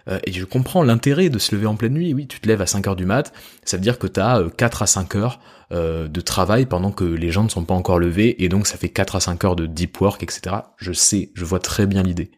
[0.09, 2.13] Euh, et je comprends l'intérêt de se lever en pleine nuit.
[2.13, 3.33] Oui, tu te lèves à 5 heures du mat,
[3.65, 5.41] ça veut dire que tu as 4 à 5 heures
[5.71, 8.91] de travail pendant que les gens ne sont pas encore levés, et donc ça fait
[8.91, 10.57] 4 à 5 heures de deep work, etc.
[10.77, 12.31] Je sais, je vois très bien l'idée.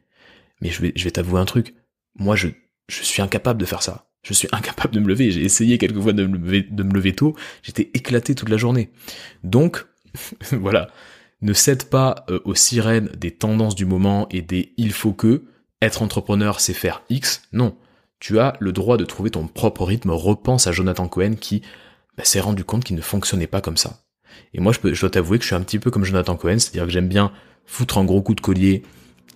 [0.61, 1.75] Mais je vais, je vais t'avouer un truc.
[2.15, 2.47] Moi, je,
[2.89, 4.07] je suis incapable de faire ça.
[4.25, 5.31] Je suis incapable de me lever.
[5.31, 7.37] J'ai essayé quelques fois de me lever, tôt.
[7.63, 8.91] J'étais éclaté toute la journée.
[9.45, 9.87] Donc,
[10.51, 10.89] voilà.
[11.43, 15.45] Ne cède pas euh, aux sirènes des tendances du moment et des il faut que.
[15.83, 17.43] Être entrepreneur, c'est faire X.
[17.53, 17.77] Non.
[18.19, 20.11] Tu as le droit de trouver ton propre rythme.
[20.11, 21.61] Repense à Jonathan Cohen qui
[22.17, 24.01] bah, s'est rendu compte qu'il ne fonctionnait pas comme ça.
[24.55, 26.59] Et moi, je, je dois t'avouer que je suis un petit peu comme Jonathan Cohen,
[26.59, 27.31] c'est-à-dire que j'aime bien
[27.67, 28.83] foutre un gros coup de collier,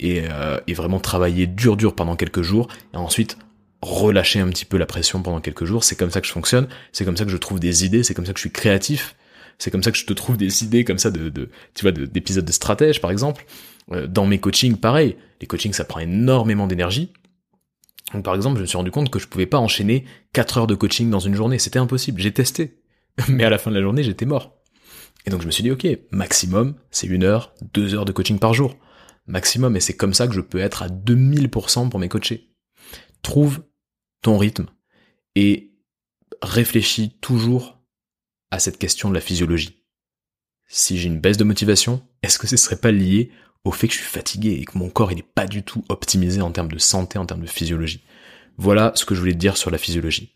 [0.03, 3.37] euh, et, vraiment travailler dur dur pendant quelques jours et ensuite
[3.83, 5.85] relâcher un petit peu la pression pendant quelques jours.
[5.85, 8.15] C'est comme ça que je fonctionne, c'est comme ça que je trouve des idées, c'est
[8.15, 9.15] comme ça que je suis créatif,
[9.59, 11.93] c'est comme ça que je te trouve des idées comme ça de, de tu vois,
[11.93, 13.45] d'épisodes de, stratège par exemple.
[13.93, 17.13] Euh, dans mes coachings, pareil, les coachings ça prend énormément d'énergie.
[18.13, 20.67] Donc par exemple, je me suis rendu compte que je pouvais pas enchaîner 4 heures
[20.67, 22.79] de coaching dans une journée, c'était impossible, j'ai testé.
[23.29, 24.57] Mais à la fin de la journée, j'étais mort.
[25.27, 28.39] Et donc je me suis dit, ok, maximum, c'est une heure, deux heures de coaching
[28.39, 28.77] par jour.
[29.27, 32.49] Maximum, et c'est comme ça que je peux être à 2000% pour mes coachés.
[33.23, 33.61] Trouve
[34.23, 34.67] ton rythme
[35.35, 35.73] et
[36.43, 37.79] réfléchis toujours
[38.51, 39.85] à cette question de la physiologie.
[40.67, 43.31] Si j'ai une baisse de motivation, est-ce que ce serait pas lié
[43.65, 46.41] au fait que je suis fatigué et que mon corps n'est pas du tout optimisé
[46.41, 48.05] en termes de santé, en termes de physiologie?
[48.57, 50.35] Voilà ce que je voulais te dire sur la physiologie.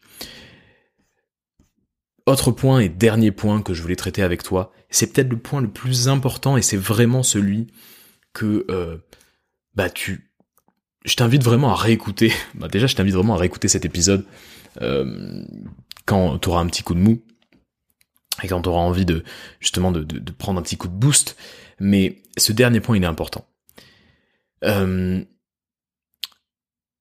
[2.27, 5.61] Autre point et dernier point que je voulais traiter avec toi, c'est peut-être le point
[5.61, 7.67] le plus important et c'est vraiment celui
[8.33, 8.99] que euh,
[9.75, 10.32] bah tu
[11.05, 12.33] je t'invite vraiment à réécouter.
[12.55, 14.25] Bah déjà je t'invite vraiment à réécouter cet épisode
[14.81, 15.45] euh,
[16.07, 17.23] quand tu auras un petit coup de mou
[18.43, 19.25] et quand tu auras envie de
[19.61, 21.37] justement de, de, prendre un petit coup de boost.
[21.79, 23.47] Mais ce dernier point, il est important.
[24.65, 25.23] Euh,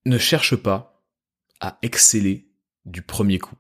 [0.06, 1.04] ne cherche pas
[1.60, 2.48] à exceller
[2.86, 3.56] du premier coup.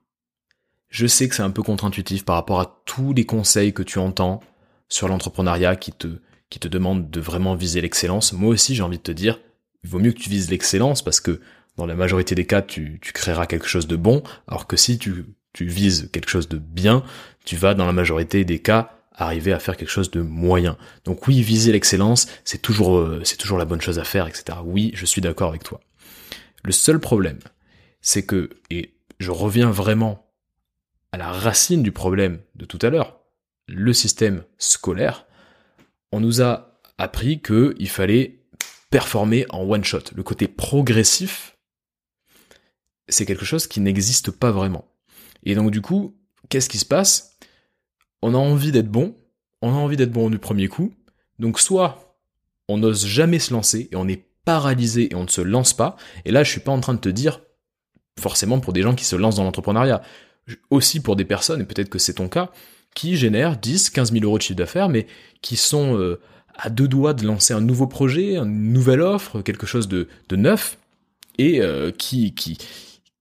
[0.90, 4.00] Je sais que c'est un peu contre-intuitif par rapport à tous les conseils que tu
[4.00, 4.42] entends
[4.90, 8.34] sur l'entrepreneuriat qui te, qui te demandent de vraiment viser l'excellence.
[8.34, 9.40] Moi aussi, j'ai envie de te dire,
[9.84, 11.42] il vaut mieux que tu vises l'excellence parce que
[11.78, 15.26] dans la majorité des cas, tu, créeras quelque chose de bon, alors que si tu,
[15.54, 17.04] tu vises quelque chose de bien,
[17.46, 20.78] tu vas dans la majorité des cas arriver à faire quelque chose de moyen.
[21.06, 24.58] Donc oui, viser l'excellence, c'est toujours, euh, c'est toujours la bonne chose à faire, etc.
[24.64, 25.80] Oui, je suis d'accord avec toi.
[26.64, 27.40] Le seul problème,
[28.02, 30.28] c'est que, et je reviens vraiment
[31.12, 33.20] à la racine du problème de tout à l'heure,
[33.68, 35.26] le système scolaire,
[36.12, 38.41] on nous a appris qu'il fallait
[38.92, 40.04] performer en one shot.
[40.14, 41.58] Le côté progressif,
[43.08, 44.86] c'est quelque chose qui n'existe pas vraiment.
[45.44, 46.16] Et donc du coup,
[46.50, 47.38] qu'est-ce qui se passe?
[48.22, 49.18] On a envie d'être bon,
[49.64, 50.94] on a envie d'être bon du premier coup,
[51.40, 52.18] donc soit
[52.68, 55.96] on n'ose jamais se lancer et on est paralysé et on ne se lance pas,
[56.26, 57.42] et là je suis pas en train de te dire
[58.20, 60.02] forcément pour des gens qui se lancent dans l'entrepreneuriat,
[60.70, 62.52] aussi pour des personnes, et peut-être que c'est ton cas,
[62.94, 65.08] qui génèrent 10, 15 000 euros de chiffre d'affaires, mais
[65.42, 66.20] qui sont euh,
[66.56, 70.78] à deux doigts de lancer un nouveau projet, une nouvelle offre, quelque chose de, neuf,
[71.38, 72.58] et euh, qui, qui,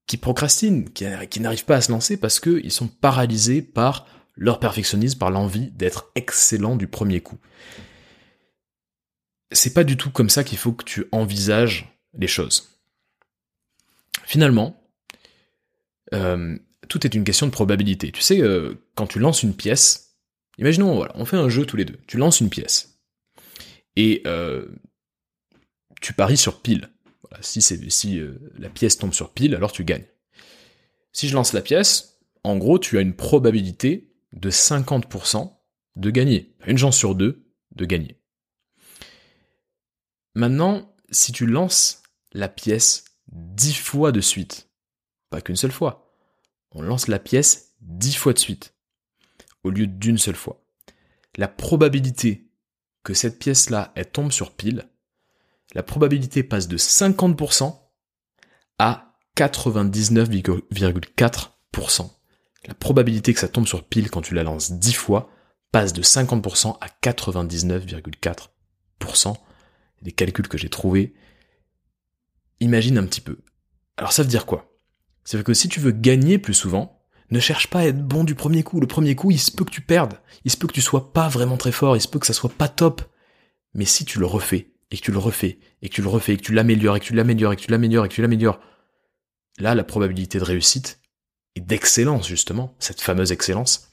[0.07, 4.59] qui procrastinent, qui, qui n'arrivent pas à se lancer parce qu'ils sont paralysés par leur
[4.59, 7.39] perfectionnisme par l'envie d'être excellent du premier coup.
[9.53, 12.79] C'est pas du tout comme ça qu'il faut que tu envisages les choses.
[14.25, 14.83] Finalement,
[16.15, 16.57] euh,
[16.89, 18.13] tout est une question de probabilité.
[18.13, 20.17] Tu sais, euh, quand tu lances une pièce,
[20.59, 21.99] imaginons, voilà, on fait un jeu tous les deux.
[22.07, 22.90] Tu lances une pièce
[23.97, 24.69] et euh,
[26.01, 26.91] tu paries sur pile.
[27.41, 28.21] si si
[28.59, 30.07] la pièce tombe sur pile, alors tu gagnes.
[31.13, 35.53] Si je lance la pièce, en gros, tu as une probabilité de 50%
[35.97, 36.55] de gagner.
[36.67, 38.21] Une chance sur deux de gagner.
[40.35, 44.71] Maintenant, si tu lances la pièce dix fois de suite,
[45.29, 46.15] pas qu'une seule fois,
[46.73, 48.75] on lance la pièce dix fois de suite,
[49.65, 50.65] au lieu d'une seule fois.
[51.37, 52.50] La probabilité
[53.03, 54.91] que cette pièce-là, elle tombe sur pile,
[55.75, 57.79] la probabilité passe de 50%
[58.79, 62.11] à 99,4%
[62.67, 65.31] la probabilité que ça tombe sur pile quand tu la lances 10 fois
[65.73, 69.37] passe de 50% à 99,4%.
[70.03, 71.15] Des calculs que j'ai trouvés.
[72.61, 73.39] Imagine un petit peu.
[73.97, 74.73] Alors ça veut dire quoi?
[75.25, 77.00] Ça veut dire que si tu veux gagner plus souvent,
[77.31, 78.81] ne cherche pas à être bon du premier coup.
[78.81, 80.15] Le premier coup, il se peut que tu perdes.
[80.45, 81.97] Il se peut que tu sois pas vraiment très fort.
[81.97, 83.03] Il se peut que ça soit pas top.
[83.75, 86.35] Mais si tu le refais, et que tu le refais, et que tu le refais,
[86.35, 88.23] et que tu l'améliores, et que tu l'améliores, et que tu l'améliores, et que tu
[88.23, 88.61] l'améliores,
[89.59, 91.01] là, la probabilité de réussite,
[91.57, 93.91] et d'excellence justement, cette fameuse excellence,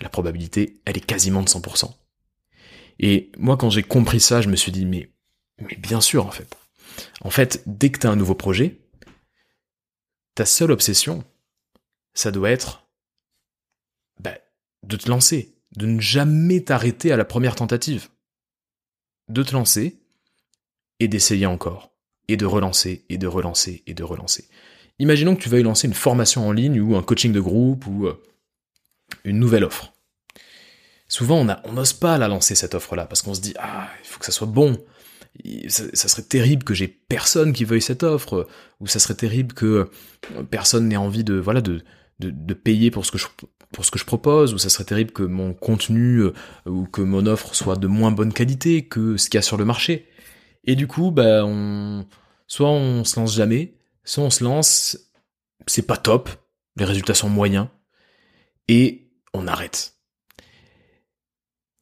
[0.00, 1.92] la probabilité, elle est quasiment de 100%.
[3.00, 5.10] Et moi quand j'ai compris ça, je me suis dit mais
[5.58, 6.56] mais bien sûr en fait.
[7.22, 8.80] En fait, dès que tu as un nouveau projet,
[10.34, 11.24] ta seule obsession,
[12.14, 12.86] ça doit être
[14.20, 14.38] bah,
[14.84, 18.08] de te lancer, de ne jamais t'arrêter à la première tentative.
[19.28, 19.98] De te lancer
[21.00, 21.92] et d'essayer encore,
[22.28, 24.48] et de relancer, et de relancer, et de relancer.
[24.98, 28.06] Imaginons que tu veuilles lancer une formation en ligne ou un coaching de groupe ou
[28.06, 28.22] euh,
[29.24, 29.92] une nouvelle offre.
[31.08, 34.18] Souvent, on n'ose pas la lancer cette offre-là parce qu'on se dit ah il faut
[34.20, 34.82] que ça soit bon.
[35.68, 38.46] Ça, serait terrible que j'ai personne qui veuille cette offre
[38.78, 39.90] ou ça serait terrible que
[40.36, 41.82] euh, personne n'ait envie de voilà de,
[42.20, 43.26] de, payer pour ce que je
[43.72, 46.32] pour ce que je propose ou ça serait terrible que mon contenu euh,
[46.64, 49.56] ou que mon offre soit de moins bonne qualité que ce qu'il y a sur
[49.56, 50.08] le marché.
[50.64, 52.06] Et du coup, bah on
[52.46, 53.74] soit on se lance jamais,
[54.04, 54.98] Soit on se lance,
[55.66, 56.28] c'est pas top,
[56.76, 57.68] les résultats sont moyens,
[58.68, 59.94] et on arrête.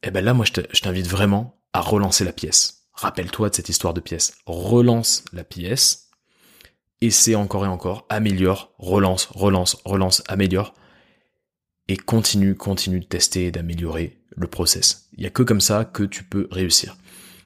[0.01, 2.87] Et eh ben là, moi, je t'invite vraiment à relancer la pièce.
[2.93, 4.35] Rappelle-toi de cette histoire de pièce.
[4.45, 6.09] Relance la pièce
[7.05, 10.73] essaie encore et encore, améliore, relance, relance, relance, améliore,
[11.87, 15.09] et continue, continue de tester et d'améliorer le process.
[15.13, 16.97] Il y a que comme ça que tu peux réussir.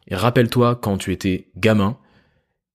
[0.08, 1.98] Et rappelle-toi quand tu étais gamin,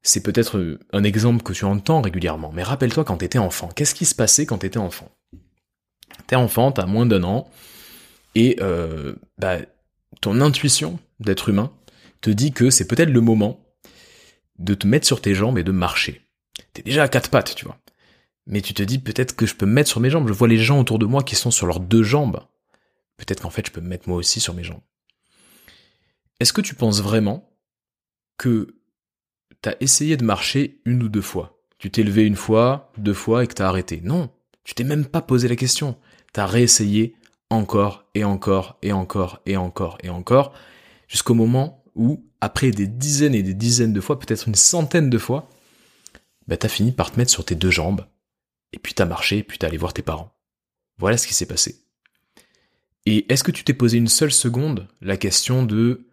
[0.03, 3.69] c'est peut-être un exemple que tu entends régulièrement, mais rappelle-toi quand tu étais enfant.
[3.69, 5.11] Qu'est-ce qui se passait quand tu étais enfant?
[6.27, 7.49] T'es enfant, t'as moins d'un an,
[8.35, 9.59] et euh, bah,
[10.21, 11.73] ton intuition d'être humain
[12.21, 13.65] te dit que c'est peut-être le moment
[14.59, 16.23] de te mettre sur tes jambes et de marcher.
[16.73, 17.79] T'es déjà à quatre pattes, tu vois.
[18.47, 20.29] Mais tu te dis peut-être que je peux me mettre sur mes jambes.
[20.29, 22.41] Je vois les gens autour de moi qui sont sur leurs deux jambes.
[23.17, 24.81] Peut-être qu'en fait je peux me mettre moi aussi sur mes jambes.
[26.41, 27.49] Est-ce que tu penses vraiment
[28.37, 28.75] que
[29.61, 31.61] t'as essayé de marcher une ou deux fois?
[31.79, 34.01] Tu t'es levé une fois, deux fois et que t'as arrêté?
[34.03, 34.31] Non,
[34.65, 35.97] tu t'es même pas posé la question.
[36.33, 37.15] T'as réessayé
[37.51, 40.53] encore et encore et encore et encore et encore
[41.07, 45.19] jusqu'au moment où, après des dizaines et des dizaines de fois, peut-être une centaine de
[45.19, 45.49] fois,
[46.49, 48.07] bah t'as fini par te mettre sur tes deux jambes,
[48.73, 50.35] et puis t'as marché, et puis t'es allé voir tes parents.
[50.99, 51.83] Voilà ce qui s'est passé.
[53.07, 56.07] Et est-ce que tu t'es posé une seule seconde la question de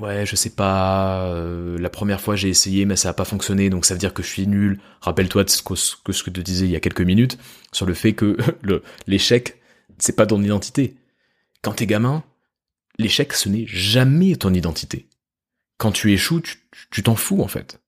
[0.00, 3.70] ouais, je sais pas, euh, la première fois j'ai essayé mais ça a pas fonctionné
[3.70, 4.80] donc ça veut dire que je suis nul.
[5.00, 7.38] Rappelle-toi de ce que, ce que te disais il y a quelques minutes
[7.72, 8.36] sur le fait que
[9.06, 9.60] l'échec
[9.98, 10.96] c'est pas ton identité.
[11.62, 12.24] Quand t'es gamin,
[12.98, 15.08] l'échec ce n'est jamais ton identité.
[15.76, 16.42] Quand tu échoues,
[16.90, 17.80] tu t'en fous en fait.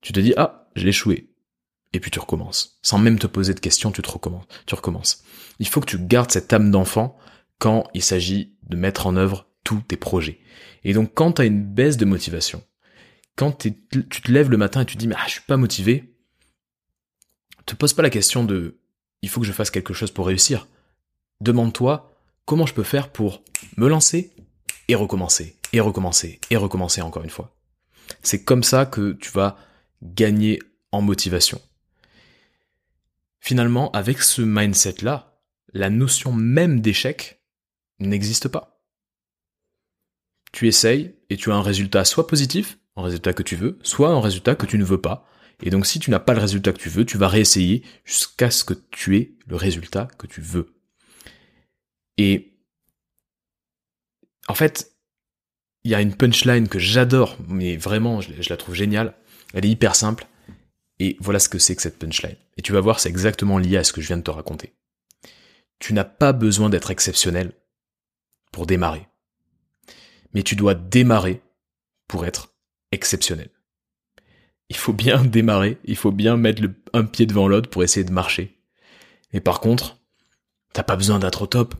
[0.00, 1.30] Tu te dis ah, j'ai échoué.
[1.92, 2.78] Et puis tu recommences.
[2.82, 4.46] Sans même te poser de questions, tu recommences.
[4.66, 5.24] Tu recommences.
[5.58, 7.16] Il faut que tu gardes cette âme d'enfant
[7.58, 10.40] quand il s'agit de mettre en œuvre tous tes projets.
[10.84, 12.62] Et donc quand tu as une baisse de motivation,
[13.34, 16.14] quand tu te lèves le matin et tu dis mais ah, je suis pas motivé,
[17.64, 18.78] te pose pas la question de
[19.22, 20.68] il faut que je fasse quelque chose pour réussir.
[21.40, 23.42] Demande-toi comment je peux faire pour
[23.76, 24.32] me lancer
[24.88, 27.56] et recommencer, et recommencer, et recommencer encore une fois.
[28.22, 29.56] C'est comme ça que tu vas
[30.14, 30.60] gagner
[30.92, 31.60] en motivation.
[33.40, 35.40] Finalement, avec ce mindset-là,
[35.72, 37.42] la notion même d'échec
[37.98, 38.82] n'existe pas.
[40.52, 44.08] Tu essayes et tu as un résultat soit positif, un résultat que tu veux, soit
[44.08, 45.28] un résultat que tu ne veux pas.
[45.62, 48.50] Et donc si tu n'as pas le résultat que tu veux, tu vas réessayer jusqu'à
[48.50, 50.74] ce que tu aies le résultat que tu veux.
[52.18, 52.56] Et
[54.48, 54.92] en fait,
[55.84, 59.14] il y a une punchline que j'adore, mais vraiment, je, la trouve géniale.
[59.56, 60.26] Elle est hyper simple.
[60.98, 62.36] Et voilà ce que c'est que cette punchline.
[62.58, 64.74] Et tu vas voir, c'est exactement lié à ce que je viens de te raconter.
[65.78, 67.52] Tu n'as pas besoin d'être exceptionnel
[68.52, 69.08] pour démarrer.
[70.34, 71.40] Mais tu dois démarrer
[72.06, 72.54] pour être
[72.92, 73.48] exceptionnel.
[74.68, 78.12] Il faut bien démarrer, il faut bien mettre un pied devant l'autre pour essayer de
[78.12, 78.58] marcher.
[79.32, 79.96] Et par contre,
[80.74, 81.74] t'as pas besoin d'être au top.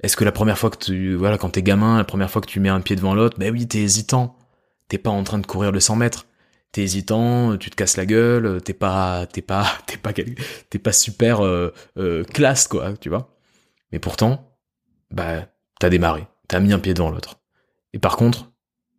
[0.00, 2.50] Est-ce que la première fois que tu, voilà, quand t'es gamin, la première fois que
[2.50, 4.36] tu mets un pied devant l'autre, ben oui, t'es hésitant.
[4.88, 6.26] T'es pas en train de courir le 100 mètres.
[6.74, 10.92] T'es hésitant, tu te casses la gueule, t'es pas, t'es pas, t'es pas, t'es pas
[10.92, 13.32] super euh, euh, classe quoi, tu vois.
[13.92, 14.58] Mais pourtant,
[15.12, 15.46] bah,
[15.78, 17.36] t'as démarré, t'as mis un pied devant l'autre.
[17.92, 18.50] Et par contre,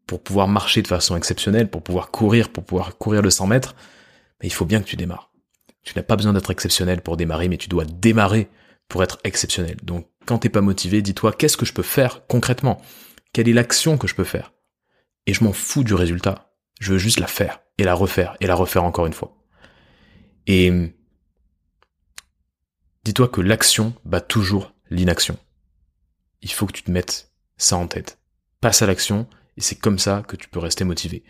[0.07, 3.75] pour pouvoir marcher de façon exceptionnelle, pour pouvoir courir, pour pouvoir courir le 100 mètres,
[3.75, 5.33] bah, il faut bien que tu démarres.
[5.83, 8.47] Tu n'as pas besoin d'être exceptionnel pour démarrer, mais tu dois démarrer
[8.87, 9.75] pour être exceptionnel.
[9.83, 12.81] Donc quand t'es pas motivé, dis-toi qu'est-ce que je peux faire concrètement?
[13.33, 14.53] Quelle est l'action que je peux faire?
[15.25, 16.54] Et je m'en fous du résultat.
[16.79, 19.37] Je veux juste la faire et la refaire et la refaire encore une fois.
[20.47, 20.71] Et
[23.03, 25.37] dis-toi que l'action bat toujours l'inaction.
[26.41, 28.19] Il faut que tu te mettes ça en tête.
[28.61, 31.23] Passe à l'action et c'est comme ça que tu peux rester motivé.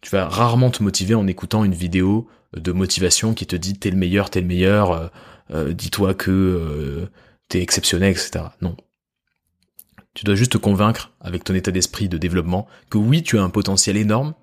[0.00, 3.90] Tu vas rarement te motiver en écoutant une vidéo de motivation qui te dit t'es
[3.90, 5.08] le meilleur, t'es le meilleur, euh,
[5.52, 7.10] euh, dis-toi que euh,
[7.48, 8.46] t'es exceptionnel, etc.
[8.60, 8.76] Non.
[10.14, 13.42] Tu dois juste te convaincre, avec ton état d'esprit de développement, que oui, tu as
[13.42, 14.34] un potentiel énorme,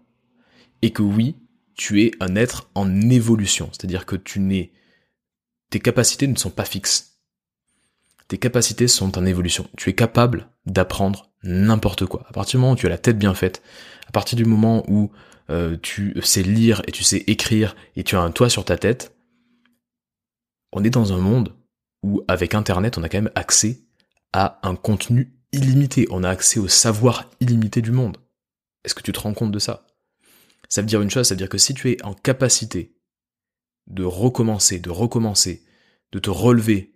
[0.82, 1.36] et que oui,
[1.76, 3.70] tu es un être en évolution.
[3.72, 4.72] C'est-à-dire que tu n'es,
[5.70, 7.20] tes capacités ne sont pas fixes.
[8.28, 9.68] Tes capacités sont en évolution.
[9.78, 12.26] Tu es capable d'apprendre n'importe quoi.
[12.30, 13.64] À partir du moment où tu as la tête bien faite,
[14.08, 15.12] à partir du moment où
[15.50, 18.78] euh, tu sais lire et tu sais écrire et tu as un toit sur ta
[18.78, 19.16] tête,
[20.72, 21.56] on est dans un monde
[22.04, 23.82] où avec Internet, on a quand même accès
[24.34, 26.08] à un contenu illimité.
[26.12, 28.18] On a accès au savoir illimité du monde.
[28.84, 29.88] Est-ce que tu te rends compte de ça?
[30.70, 32.96] Ça veut dire une chose, ça veut dire que si tu es en capacité
[33.88, 35.66] de recommencer, de recommencer,
[36.12, 36.96] de te relever,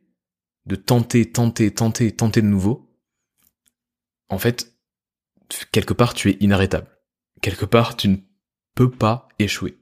[0.65, 2.89] de tenter, tenter, tenter, tenter de nouveau,
[4.29, 4.73] en fait,
[5.71, 6.87] quelque part, tu es inarrêtable.
[7.41, 8.17] Quelque part, tu ne
[8.75, 9.77] peux pas échouer.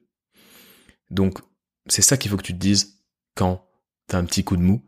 [1.09, 1.39] Donc,
[1.87, 3.03] c'est ça qu'il faut que tu te dises
[3.35, 3.67] quand
[4.07, 4.85] t'as un petit coup de mou,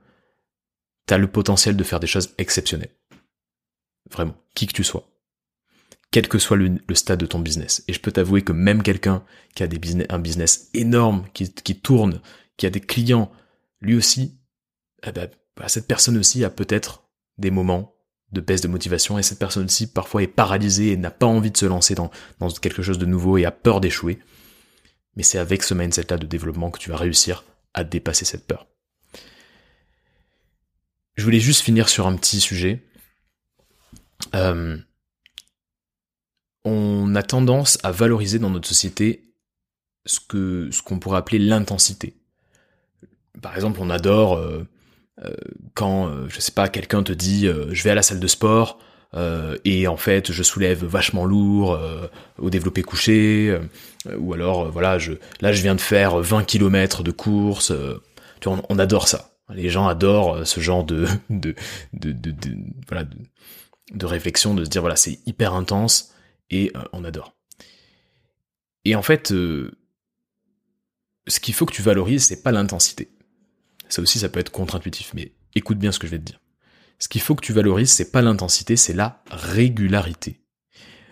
[1.06, 2.96] t'as le potentiel de faire des choses exceptionnelles.
[4.10, 5.13] Vraiment, qui que tu sois.
[6.14, 7.84] Quel que soit le, stade de ton business.
[7.88, 9.24] Et je peux t'avouer que même quelqu'un
[9.56, 12.22] qui a des business, un business énorme, qui, tourne,
[12.56, 13.32] qui a des clients,
[13.82, 14.38] lui aussi,
[15.08, 17.04] eh ben, bah, cette personne aussi a peut-être
[17.40, 17.96] des moments
[18.32, 21.50] de baisse de motivation et cette personne aussi parfois est paralysée et n'a pas envie
[21.50, 24.20] de se lancer dans, dans quelque chose de nouveau et a peur d'échouer.
[25.16, 27.44] Mais c'est avec ce mindset-là de développement que tu vas réussir
[27.74, 28.68] à dépasser cette peur.
[31.16, 32.86] Je voulais juste finir sur un petit sujet.
[34.36, 34.78] Euh,
[36.66, 39.34] on a tendance à valoriser dans notre société
[40.06, 42.16] ce que ce qu'on pourrait appeler l'intensité.
[43.42, 44.68] Par exemple, on adore euh,
[45.24, 45.34] euh,
[45.76, 48.28] quand, euh, je sais pas, quelqu'un te dit euh, je vais à la salle de
[48.28, 48.80] sport
[49.64, 51.80] et en fait je soulève vachement lourd
[52.40, 53.56] au développé couché,
[54.18, 57.72] ou alors voilà, je, là je viens de faire 20 km de course,
[58.44, 59.36] on, adore ça.
[59.54, 61.54] Les gens adorent ce genre de, de,
[61.94, 62.58] de, de,
[62.88, 63.06] voilà,
[63.94, 66.13] de, réflexion, de se dire voilà c'est hyper intense
[66.54, 67.36] et on adore.
[68.86, 69.72] Et en fait, ce
[71.42, 73.12] qu'il faut que tu valorises, c'est pas l'intensité.
[73.90, 76.40] Ça aussi, ça peut être contre-intuitif, mais écoute bien ce que je vais te dire.
[77.00, 80.40] Ce qu'il faut que tu valorises, c'est pas l'intensité, c'est la régularité.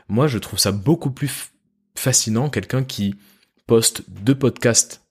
[0.08, 1.52] Moi, je trouve ça beaucoup plus
[1.96, 3.16] fascinant quelqu'un qui
[3.68, 5.06] poste deux podcasts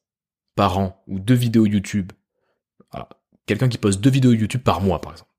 [0.54, 2.12] par an ou deux vidéos YouTube.
[3.46, 5.29] Quelqu'un qui poste deux vidéos YouTube par mois, par exemple.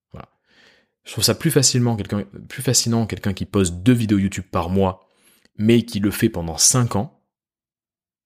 [1.04, 4.70] Je trouve ça plus facilement quelqu'un, plus fascinant quelqu'un qui poste deux vidéos YouTube par
[4.70, 5.10] mois,
[5.58, 7.22] mais qui le fait pendant cinq ans.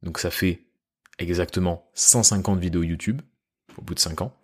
[0.02, 0.66] Donc ça fait
[1.20, 3.22] exactement 150 vidéos YouTube
[3.78, 4.38] au bout de 5 ans,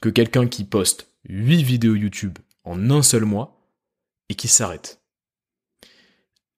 [0.00, 3.70] que quelqu'un qui poste 8 vidéos YouTube en un seul mois
[4.28, 5.00] et qui s'arrête.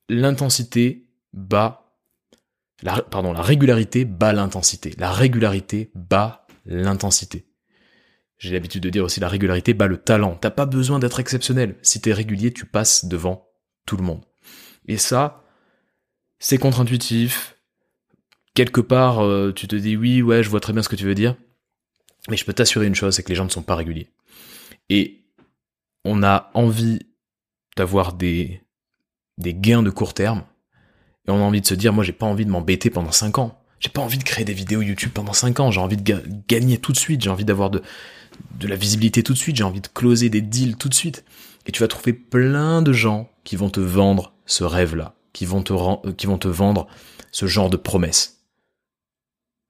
[0.09, 1.95] L'intensité bat,
[2.83, 4.95] la, pardon, la régularité bat l'intensité.
[4.99, 7.48] La régularité bat l'intensité.
[8.39, 10.37] J'ai l'habitude de dire aussi la régularité bat le talent.
[10.41, 11.77] T'as pas besoin d'être exceptionnel.
[11.83, 13.49] Si t'es régulier, tu passes devant
[13.85, 14.25] tout le monde.
[14.87, 15.45] Et ça,
[16.39, 17.57] c'est contre-intuitif.
[18.55, 21.05] Quelque part, euh, tu te dis oui, ouais, je vois très bien ce que tu
[21.05, 21.37] veux dire.
[22.31, 24.09] Mais je peux t'assurer une chose, c'est que les gens ne sont pas réguliers.
[24.89, 25.25] Et
[26.05, 27.01] on a envie
[27.77, 28.63] d'avoir des,
[29.37, 30.45] des gains de court terme.
[31.27, 33.39] Et on a envie de se dire, moi j'ai pas envie de m'embêter pendant 5
[33.39, 33.61] ans.
[33.81, 35.71] J'ai pas envie de créer des vidéos YouTube pendant 5 ans.
[35.71, 37.23] J'ai envie de gagner tout de suite.
[37.23, 37.83] J'ai envie d'avoir de,
[38.59, 39.57] de la visibilité tout de suite.
[39.57, 41.25] J'ai envie de closer des deals tout de suite.
[41.67, 45.15] Et tu vas trouver plein de gens qui vont te vendre ce rêve-là.
[45.33, 46.87] Qui vont te, euh, qui vont te vendre
[47.31, 48.43] ce genre de promesses.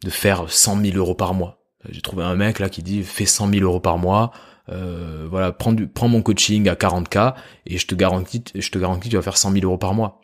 [0.05, 1.59] De faire 100 000 euros par mois
[1.89, 4.33] j'ai trouvé un mec là qui dit fais 100 000 euros par mois,
[4.69, 7.35] euh, voilà, prends, du, prends mon coaching à 40K
[7.67, 9.95] et je te garantis, je te garantis que tu vas faire 100 000 euros par
[9.95, 10.21] mois.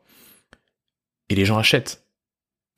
[1.28, 2.04] Et les gens achètent.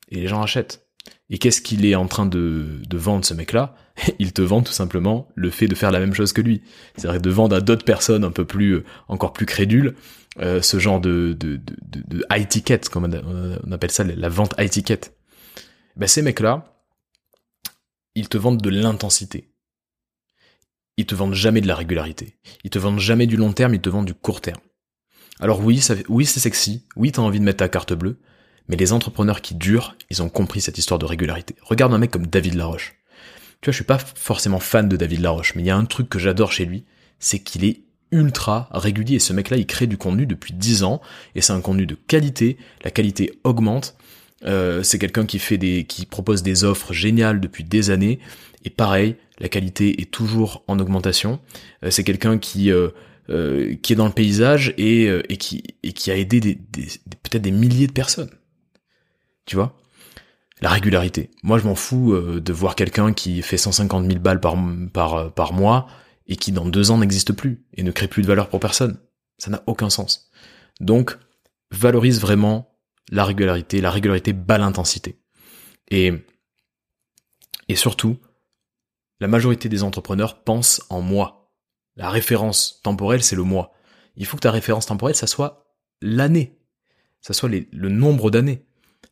[0.09, 0.86] Et les gens achètent.
[1.29, 3.75] Et qu'est-ce qu'il est en train de, de vendre ce mec-là
[4.19, 6.61] Il te vend tout simplement le fait de faire la même chose que lui.
[6.95, 9.95] C'est-à-dire de vendre à d'autres personnes un peu plus, euh, encore plus crédules,
[10.39, 11.75] euh, ce genre de, de, de,
[12.07, 13.09] de, high ticket, comme
[13.63, 15.01] on appelle ça, la vente high ticket.
[15.95, 16.77] Ben ces mecs-là,
[18.15, 19.51] ils te vendent de l'intensité.
[20.97, 22.37] Ils te vendent jamais de la régularité.
[22.63, 24.61] Ils te vendent jamais du long terme, ils te vendent du court terme.
[25.39, 26.85] Alors oui, ça, oui, c'est sexy.
[26.95, 28.19] Oui, t'as envie de mettre ta carte bleue.
[28.67, 31.55] Mais les entrepreneurs qui durent, ils ont compris cette histoire de régularité.
[31.61, 32.95] Regarde un mec comme David Laroche.
[33.61, 35.85] Tu vois, je suis pas forcément fan de David Laroche, mais il y a un
[35.85, 36.83] truc que j'adore chez lui,
[37.19, 39.15] c'est qu'il est ultra régulier.
[39.15, 41.01] Et ce mec-là, il crée du contenu depuis 10 ans,
[41.35, 42.57] et c'est un contenu de qualité.
[42.83, 43.95] La qualité augmente,
[44.45, 48.19] euh, c'est quelqu'un qui fait des, qui propose des offres géniales depuis des années.
[48.63, 51.39] Et pareil, la qualité est toujours en augmentation.
[51.83, 52.89] Euh, c'est quelqu'un qui euh,
[53.81, 56.55] qui est dans le paysage et, et qui et qui a aidé des,
[57.23, 58.29] peut-être des milliers de personnes.
[59.47, 59.75] Tu vois
[60.61, 61.31] La régularité.
[61.41, 64.55] Moi, je m'en fous de voir quelqu'un qui fait 150 000 balles par
[64.93, 65.87] par par mois
[66.27, 68.99] et qui dans deux ans n'existe plus et ne crée plus de valeur pour personne.
[69.39, 70.29] Ça n'a aucun sens.
[70.79, 71.17] Donc,
[71.71, 72.77] valorise vraiment
[73.09, 75.19] la régularité, la régularité bat l'intensité.
[75.89, 76.13] Et,
[77.69, 78.17] et surtout,
[79.19, 81.53] la majorité des entrepreneurs pensent en mois.
[81.95, 83.73] La référence temporelle, c'est le mois.
[84.15, 86.59] Il faut que ta référence temporelle, ça soit l'année.
[87.21, 88.66] Ça soit le nombre d'années,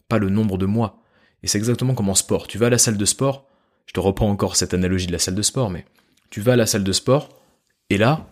[0.08, 1.02] pas le nombre de mois.
[1.44, 2.48] Et c'est exactement comme en sport.
[2.48, 3.48] Tu vas à la salle de sport,
[3.86, 5.86] je te reprends encore cette analogie de la salle de sport, mais
[6.30, 7.30] tu vas à la salle de sport,
[7.90, 8.28] et là,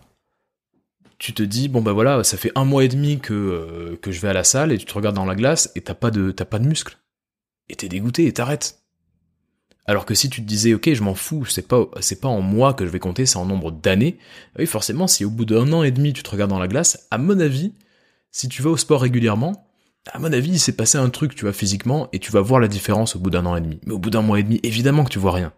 [1.20, 4.12] tu te dis bon bah voilà, ça fait un mois et demi que euh, que
[4.12, 6.12] je vais à la salle et tu te regardes dans la glace et t'as pas
[6.12, 6.98] de pas de muscles
[7.70, 8.80] et t'es dégoûté et t'arrêtes.
[9.86, 12.42] Alors que si tu te disais ok je m'en fous, c'est pas c'est pas en
[12.42, 14.18] mois que je vais compter, c'est en nombre d'années.
[14.58, 17.08] Oui forcément si au bout d'un an et demi tu te regardes dans la glace,
[17.12, 17.74] à mon avis,
[18.32, 19.66] si tu vas au sport régulièrement,
[20.12, 22.60] à mon avis il s'est passé un truc tu vois physiquement et tu vas voir
[22.60, 23.80] la différence au bout d'un an et demi.
[23.86, 25.54] Mais au bout d'un mois et demi évidemment que tu vois rien.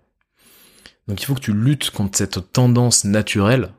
[1.07, 3.73] Donc il faut que tu luttes contre cette tendance naturelle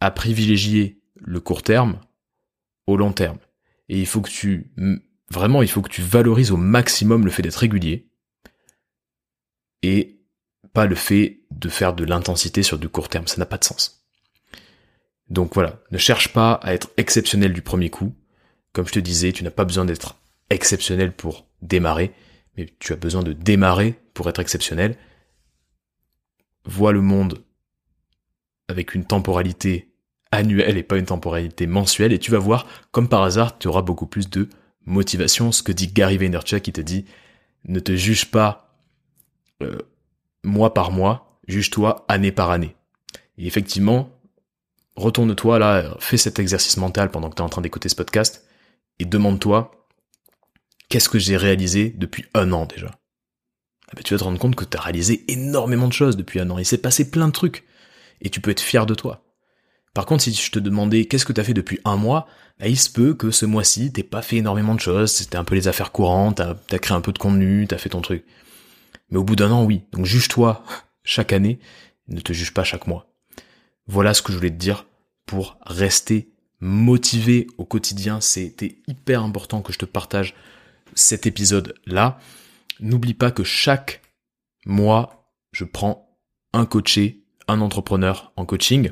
[0.00, 2.00] à privilégier le court terme
[2.86, 3.38] au long terme.
[3.88, 4.72] Et il faut que tu,
[5.30, 8.08] vraiment, il faut que tu valorises au maximum le fait d'être régulier.
[9.82, 10.20] Et
[10.72, 13.26] pas le fait de faire de l'intensité sur du court terme.
[13.26, 14.04] Ça n'a pas de sens.
[15.30, 15.80] Donc voilà.
[15.90, 18.14] Ne cherche pas à être exceptionnel du premier coup.
[18.72, 20.16] Comme je te disais, tu n'as pas besoin d'être
[20.50, 22.12] exceptionnel pour démarrer,
[22.56, 24.96] mais tu as besoin de démarrer pour être exceptionnel.
[26.64, 27.42] Vois le monde
[28.68, 29.92] avec une temporalité
[30.30, 33.82] annuelle et pas une temporalité mensuelle, et tu vas voir, comme par hasard, tu auras
[33.82, 34.48] beaucoup plus de
[34.84, 35.52] motivation.
[35.52, 37.06] Ce que dit Gary Vaynerchuk, qui te dit,
[37.64, 38.76] ne te juge pas
[39.62, 39.78] euh,
[40.44, 42.76] mois par mois, juge-toi année par année.
[43.38, 44.10] Et effectivement,
[44.96, 48.47] retourne-toi là, fais cet exercice mental pendant que tu es en train d'écouter ce podcast,
[48.98, 49.70] et demande-toi,
[50.88, 52.90] qu'est-ce que j'ai réalisé depuis un an déjà?
[53.88, 56.40] Ah ben, Tu vas te rendre compte que tu as réalisé énormément de choses depuis
[56.40, 56.58] un an.
[56.58, 57.64] Il s'est passé plein de trucs.
[58.20, 59.24] Et tu peux être fier de toi.
[59.94, 62.26] Par contre, si je te demandais qu'est-ce que tu as fait depuis un mois,
[62.58, 65.44] bah, il se peut que ce mois-ci, t'aies pas fait énormément de choses, c'était un
[65.44, 68.24] peu les affaires courantes, t'as as créé un peu de contenu, t'as fait ton truc.
[69.10, 69.82] Mais au bout d'un an, oui.
[69.92, 70.64] Donc juge-toi
[71.04, 71.58] chaque année,
[72.08, 73.12] ne te juge pas chaque mois.
[73.86, 74.86] Voilà ce que je voulais te dire
[75.26, 76.30] pour rester
[76.60, 78.20] motivé au quotidien.
[78.20, 80.34] C'était hyper important que je te partage
[80.94, 82.18] cet épisode-là.
[82.80, 84.02] N'oublie pas que chaque
[84.66, 86.18] mois, je prends
[86.52, 88.90] un coaché, un entrepreneur en coaching.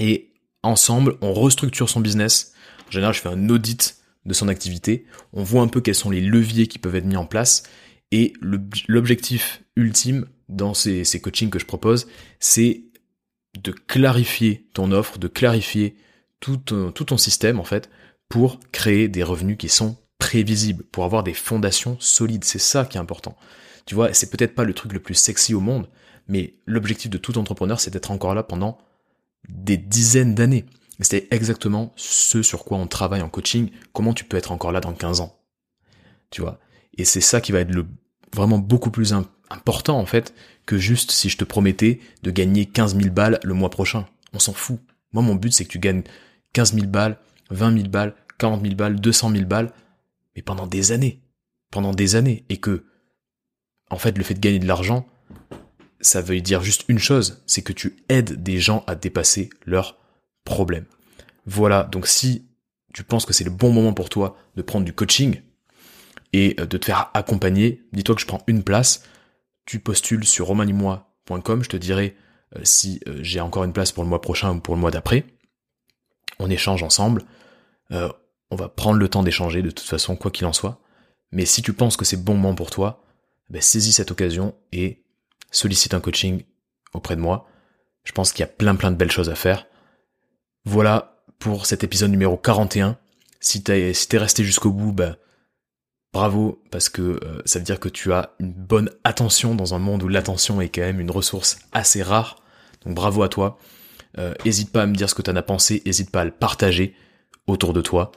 [0.00, 0.32] Et
[0.62, 2.52] ensemble, on restructure son business.
[2.88, 5.06] En général, je fais un audit de son activité.
[5.32, 7.64] On voit un peu quels sont les leviers qui peuvent être mis en place.
[8.10, 12.06] Et l'objectif ultime dans ces, ces coachings que je propose,
[12.38, 12.84] c'est
[13.58, 15.96] de clarifier ton offre, de clarifier
[16.44, 17.88] tout ton, système en fait,
[18.28, 22.44] pour créer des revenus qui sont prévisibles, pour avoir des fondations solides.
[22.44, 23.36] C'est ça qui est important.
[23.86, 25.88] Tu vois, c'est peut-être pas le truc le plus sexy au monde,
[26.28, 28.78] mais l'objectif de tout entrepreneur, c'est d'être encore là pendant
[29.48, 30.64] des dizaines d'années.
[31.00, 33.70] C'est exactement ce sur quoi on travaille en coaching.
[33.92, 35.38] Comment tu peux être encore là dans 15 ans?
[36.30, 36.60] Tu vois?
[36.96, 37.86] Et c'est ça qui va être le,
[38.34, 39.12] vraiment beaucoup plus
[39.50, 40.34] important en fait
[40.66, 44.06] que juste si je te promettais de gagner 15 000 balles le mois prochain.
[44.32, 44.80] On s'en fout.
[45.14, 46.02] Moi, mon but, c'est que tu gagnes
[46.54, 47.18] 15 000 balles,
[47.50, 49.72] 20 000 balles, 40 000 balles, 200 000 balles,
[50.34, 51.20] mais pendant des années.
[51.70, 52.44] Pendant des années.
[52.48, 52.84] Et que,
[53.90, 55.06] en fait, le fait de gagner de l'argent,
[56.00, 59.98] ça veut dire juste une chose, c'est que tu aides des gens à dépasser leurs
[60.44, 60.86] problèmes.
[61.46, 62.46] Voilà, donc si
[62.92, 65.40] tu penses que c'est le bon moment pour toi de prendre du coaching
[66.32, 69.02] et euh, de te faire accompagner, dis-toi que je prends une place,
[69.66, 72.16] tu postules sur romanimois.com, je te dirai
[72.56, 74.90] euh, si euh, j'ai encore une place pour le mois prochain ou pour le mois
[74.90, 75.24] d'après.
[76.38, 77.24] On échange ensemble,
[77.90, 80.80] on va prendre le temps d'échanger de toute façon, quoi qu'il en soit.
[81.32, 83.02] Mais si tu penses que c'est bon moment pour toi,
[83.50, 85.02] ben saisis cette occasion et
[85.50, 86.44] sollicite un coaching
[86.92, 87.48] auprès de moi.
[88.04, 89.66] Je pense qu'il y a plein plein de belles choses à faire.
[90.64, 92.96] Voilà pour cet épisode numéro 41.
[93.40, 95.16] Si t'es resté jusqu'au bout, bah,
[96.12, 99.78] bravo, parce que euh, ça veut dire que tu as une bonne attention dans un
[99.78, 102.36] monde où l'attention est quand même une ressource assez rare.
[102.84, 103.58] Donc bravo à toi.
[104.18, 106.30] Euh, hésite pas à me dire ce que t'en as pensé, hésite pas à le
[106.30, 106.94] partager
[107.46, 108.12] autour de toi.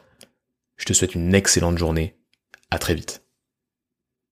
[0.77, 2.15] Je te souhaite une excellente journée.
[2.69, 3.26] À très vite.